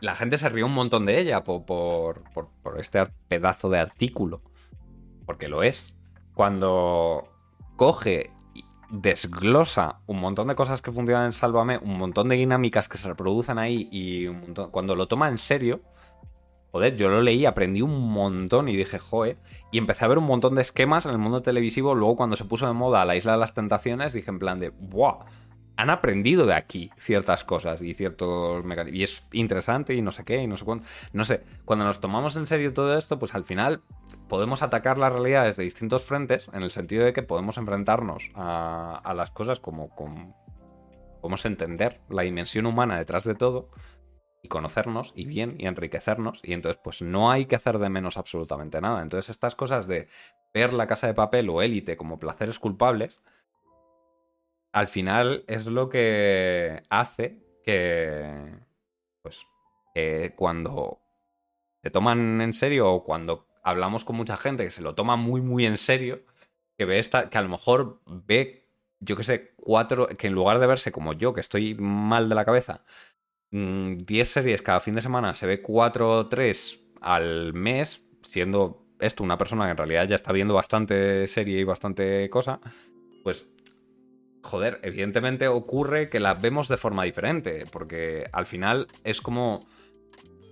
[0.00, 4.42] la gente se rió un montón de ella por, por, por, este pedazo de artículo.
[5.26, 5.94] Porque lo es.
[6.34, 7.28] Cuando
[7.76, 8.30] coge
[8.90, 13.08] desglosa un montón de cosas que funcionan en Sálvame, un montón de dinámicas que se
[13.08, 15.80] reproducen ahí y un montón, cuando lo toma en serio,
[16.72, 19.36] Joder, yo lo leí, aprendí un montón y dije, joder.
[19.72, 21.94] Y empecé a ver un montón de esquemas en el mundo televisivo.
[21.96, 24.68] Luego, cuando se puso de moda la Isla de las Tentaciones, dije en plan de,
[24.68, 25.24] ¡buah!
[25.80, 29.00] Han aprendido de aquí ciertas cosas y ciertos mecanismos.
[29.00, 30.84] Y es interesante y no sé qué y no sé cuánto.
[31.14, 33.80] No sé, cuando nos tomamos en serio todo esto, pues al final
[34.28, 39.14] podemos atacar la realidad desde distintos frentes, en el sentido de que podemos enfrentarnos a,
[39.16, 40.38] las cosas como, como.
[41.22, 43.70] Podemos entender la dimensión humana detrás de todo
[44.42, 48.18] y conocernos y bien y enriquecernos y entonces pues no hay que hacer de menos
[48.18, 49.00] absolutamente nada.
[49.02, 50.08] Entonces estas cosas de
[50.52, 53.16] ver la casa de papel o élite como placeres culpables
[54.72, 58.54] al final es lo que hace que,
[59.22, 59.46] pues,
[60.36, 61.00] cuando
[61.82, 65.40] se toman en serio o cuando hablamos con mucha gente que se lo toma muy,
[65.40, 66.22] muy en serio,
[66.76, 68.68] que ve esta, que a lo mejor ve,
[69.00, 72.34] yo qué sé, cuatro, que en lugar de verse como yo, que estoy mal de
[72.34, 72.84] la cabeza,
[73.50, 78.86] 10 mm, series cada fin de semana, se ve cuatro o tres al mes, siendo
[79.00, 82.60] esto una persona que en realidad ya está viendo bastante serie y bastante cosa,
[83.22, 83.46] pues
[84.42, 89.60] joder, evidentemente ocurre que la vemos de forma diferente, porque al final es como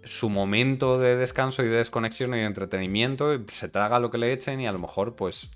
[0.05, 4.33] su momento de descanso y de desconexión y de entretenimiento, se traga lo que le
[4.33, 5.51] echen y a lo mejor pues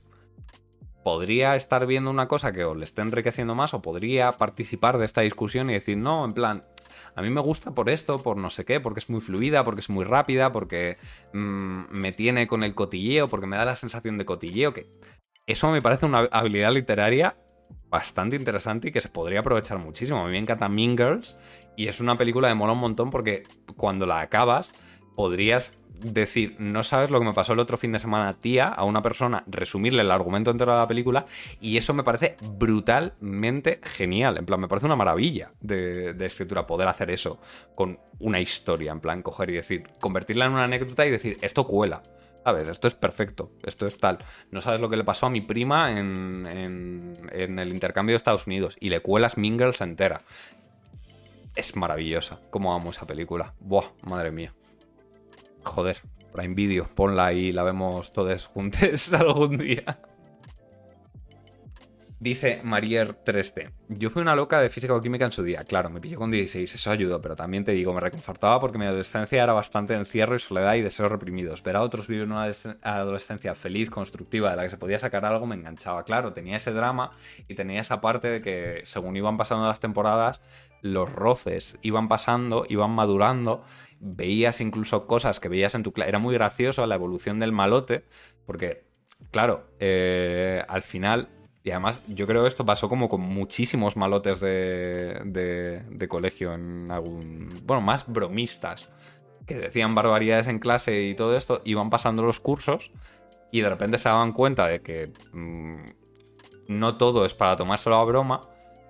[1.03, 5.05] podría estar viendo una cosa que o le esté enriqueciendo más o podría participar de
[5.05, 6.63] esta discusión y decir, no, en plan,
[7.17, 9.81] a mí me gusta por esto, por no sé qué, porque es muy fluida, porque
[9.81, 10.99] es muy rápida, porque
[11.33, 14.87] mm, me tiene con el cotilleo, porque me da la sensación de cotilleo, que
[15.47, 17.37] eso me parece una habilidad literaria
[17.93, 20.21] bastante interesante y que se podría aprovechar muchísimo.
[20.21, 21.37] A mí me encanta Mean Girls
[21.77, 23.43] y es una película que mola un montón porque
[23.77, 24.73] cuando la acabas
[25.15, 28.83] podrías decir, no sabes lo que me pasó el otro fin de semana, tía, a
[28.85, 31.27] una persona, resumirle el argumento entero de la película,
[31.61, 34.39] y eso me parece brutalmente genial.
[34.39, 37.39] En plan, me parece una maravilla de, de, escritura poder hacer eso
[37.77, 41.69] con una historia, en plan, coger y decir, convertirla en una anécdota y decir, esto
[41.69, 42.03] cuela.
[42.45, 42.69] ¿Sabes?
[42.69, 44.19] Esto es perfecto, esto es tal.
[44.51, 48.77] No sabes lo que le pasó a mi prima en, el intercambio de Estados Unidos
[48.81, 50.23] y le cuelas Mingles entera.
[51.55, 52.41] Es maravillosa.
[52.51, 53.55] ¿Cómo amo esa película?
[53.61, 54.55] Buah, madre mía.
[55.65, 56.01] Joder,
[56.33, 60.01] Prime Video, ponla y la vemos todos juntos algún día.
[62.23, 63.73] Dice Marier 3T.
[63.89, 65.65] Yo fui una loca de física o química en su día.
[65.65, 68.87] Claro, me pilló con 16, eso ayudó, pero también te digo, me reconfortaba porque mi
[68.87, 71.65] adolescencia era bastante encierro y soledad y deseos reprimidos.
[71.65, 72.49] Ver a otros vivir una
[72.83, 76.05] adolescencia feliz, constructiva, de la que se podía sacar algo, me enganchaba.
[76.05, 77.11] Claro, tenía ese drama
[77.49, 80.43] y tenía esa parte de que según iban pasando las temporadas,
[80.81, 83.65] los roces iban pasando, iban madurando.
[83.99, 85.93] Veías incluso cosas que veías en tu.
[85.97, 88.05] Era muy gracioso la evolución del malote,
[88.47, 88.85] porque,
[89.33, 91.29] claro, eh, al final
[91.65, 96.91] y además, yo creo que esto pasó como con muchísimos malotes de, de, colegio en
[96.91, 97.49] algún.
[97.65, 98.91] Bueno, más bromistas.
[99.47, 101.63] Que decían barbaridades en clase y todo esto.
[101.65, 102.91] Iban pasando los cursos
[103.53, 105.85] y de repente se daban cuenta de que mm,
[106.67, 108.41] no todo es para tomárselo a broma.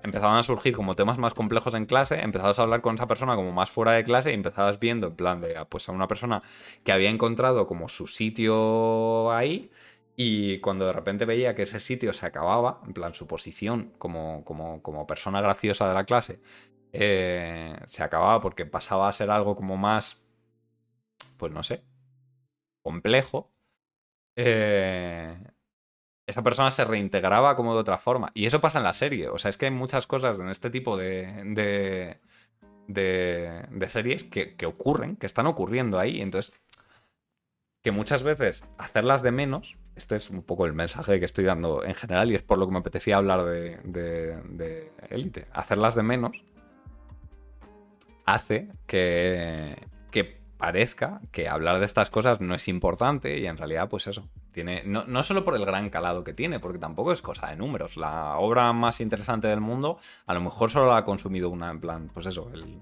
[0.03, 3.37] Empezaban a surgir como temas más complejos en clase, empezabas a hablar con esa persona
[3.37, 6.09] como más fuera de clase y empezabas viendo en plan de ah, pues a una
[6.09, 6.43] persona
[6.83, 9.71] que había encontrado como su sitio ahí
[10.17, 14.45] y cuando de repente veía que ese sitio se acababa, en plan su posición como,
[14.45, 16.41] como, persona graciosa de la clase,
[16.93, 20.25] eh, se acababa porque pasaba a ser algo como más,
[21.39, 21.83] pues no sé,
[22.83, 23.51] complejo,
[24.37, 25.39] eh,
[26.27, 28.31] esa persona se reintegraba como de otra forma.
[28.35, 29.29] Y eso pasa en la serie.
[29.29, 32.19] O sea, es que hay muchas cosas en este tipo de, de,
[33.69, 36.21] de, series que, que, ocurren, que están ocurriendo ahí.
[36.21, 36.55] Entonces,
[37.83, 41.85] que muchas veces hacerlas de menos este es un poco el mensaje que estoy dando
[41.85, 45.47] en general y es por lo que me apetecía hablar de, de, Elite.
[45.53, 46.33] Hacerlas de menos
[48.25, 53.89] hace que, que parezca que hablar de estas cosas no es importante y en realidad
[53.89, 54.29] pues eso.
[54.53, 57.57] Tiene, no, no, solo por el gran calado que tiene, porque tampoco es cosa de
[57.57, 57.97] números.
[57.97, 61.81] La obra más interesante del mundo a lo mejor solo la ha consumido una en
[61.81, 62.81] plan, pues eso, el,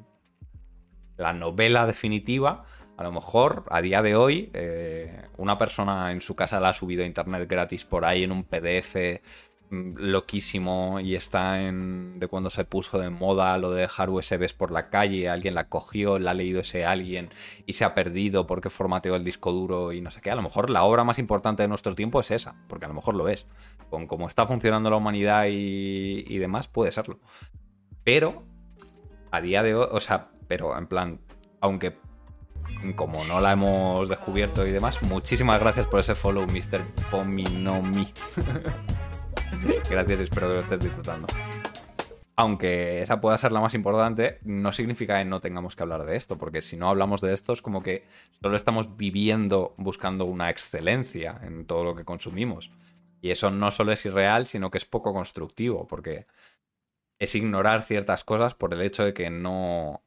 [1.21, 2.65] la novela definitiva
[3.01, 6.74] a lo mejor a día de hoy eh, una persona en su casa la ha
[6.74, 9.22] subido a internet gratis por ahí en un PDF
[9.70, 14.53] mm, loquísimo y está en de cuando se puso de moda lo de dejar USBs
[14.53, 17.30] por la calle, alguien la cogió, la ha leído ese alguien
[17.64, 20.30] y se ha perdido porque formateó el disco duro y no sé qué.
[20.30, 22.94] A lo mejor la obra más importante de nuestro tiempo es esa, porque a lo
[22.94, 23.46] mejor lo es.
[23.88, 27.18] Con cómo está funcionando la humanidad y, y demás, puede serlo.
[28.05, 28.44] Pero
[29.30, 31.18] a día de hoy, o sea, pero en plan,
[31.62, 31.96] aunque
[32.97, 36.83] como no la hemos descubierto y demás, muchísimas gracias por ese follow, Mr.
[37.11, 38.12] Pominomi.
[39.91, 41.26] gracias, espero que lo estés disfrutando.
[42.37, 46.16] Aunque esa pueda ser la más importante, no significa que no tengamos que hablar de
[46.16, 48.07] esto, porque si no hablamos de esto es como que
[48.41, 52.70] solo estamos viviendo buscando una excelencia en todo lo que consumimos.
[53.20, 56.26] Y eso no solo es irreal, sino que es poco constructivo, porque
[57.18, 60.03] es ignorar ciertas cosas por el hecho de que no,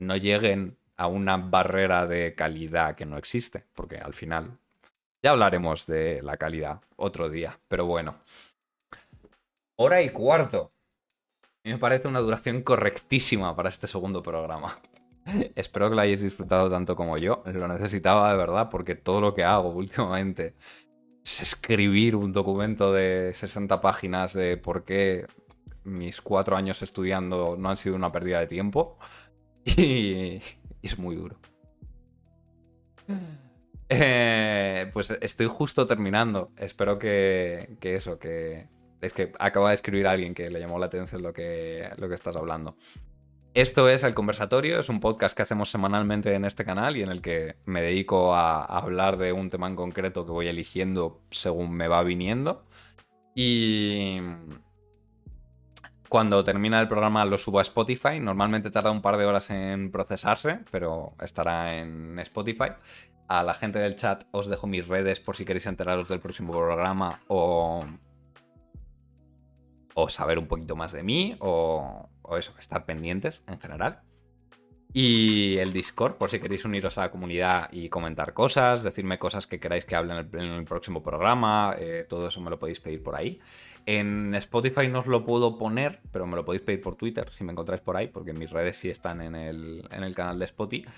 [0.00, 4.58] no lleguen a una barrera de calidad que no existe, porque al final
[5.22, 8.16] ya hablaremos de la calidad otro día, pero bueno.
[9.76, 10.72] Hora y cuarto.
[11.42, 14.78] A mí me parece una duración correctísima para este segundo programa.
[15.54, 17.42] Espero que lo hayáis disfrutado tanto como yo.
[17.46, 20.54] Lo necesitaba de verdad porque todo lo que hago últimamente
[21.24, 25.26] es escribir un documento de 60 páginas de por qué
[25.82, 28.98] mis cuatro años estudiando no han sido una pérdida de tiempo
[29.64, 30.40] y,
[30.86, 31.36] es muy duro.
[33.88, 36.50] Eh, pues estoy justo terminando.
[36.56, 38.68] Espero que, que, eso, que...
[39.00, 42.08] Es que acaba de escribir a alguien que le llamó la atención lo que, lo
[42.08, 42.76] que estás hablando.
[43.56, 47.08] Esto es El Conversatorio, es un podcast que hacemos semanalmente en este canal y en
[47.08, 51.72] el que me dedico a, hablar de un tema en concreto que voy eligiendo según
[51.72, 52.66] me va viniendo.
[53.34, 54.18] Y
[56.08, 58.20] cuando termina el programa lo subo a Spotify.
[58.20, 62.70] Normalmente tarda un par de horas en procesarse, pero estará en Spotify.
[63.28, 66.52] A la gente del chat os dejo mis redes por si queréis enteraros del próximo
[66.52, 67.80] programa o,
[69.94, 74.02] o saber un poquito más de mí o, o eso, estar pendientes en general.
[74.92, 79.46] Y el Discord, por si queréis uniros a la comunidad y comentar cosas, decirme cosas
[79.46, 83.02] que queráis que hable en el, próximo programa, eh, todo eso me lo podéis pedir
[83.02, 83.38] por ahí.
[83.86, 87.44] En Spotify no os lo puedo poner, pero me lo podéis pedir por Twitter si
[87.44, 90.44] me encontráis por ahí, porque mis redes sí están en el, en el canal de
[90.44, 90.88] Spotify.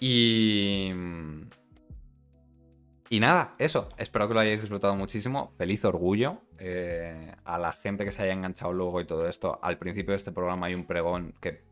[0.00, 0.90] Y,
[3.10, 3.88] y nada, eso.
[3.98, 5.52] Espero que lo hayáis disfrutado muchísimo.
[5.58, 9.58] Feliz orgullo eh, a la gente que se haya enganchado luego y todo esto.
[9.62, 11.62] Al principio de este programa hay un pregón que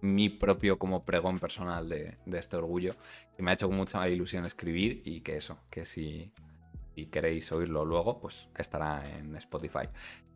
[0.00, 2.94] mi propio como pregón personal de, este orgullo,
[3.36, 6.30] que me ha hecho mucha ilusión escribir y que eso, que si,
[6.94, 9.88] si queréis oírlo luego, pues estará en Spotify.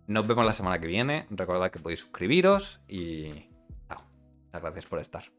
[0.07, 1.27] Nos vemos la semana que viene.
[1.31, 3.51] Recordad que podéis suscribiros y
[3.89, 4.05] chao.
[4.47, 5.38] Muchas gracias por estar.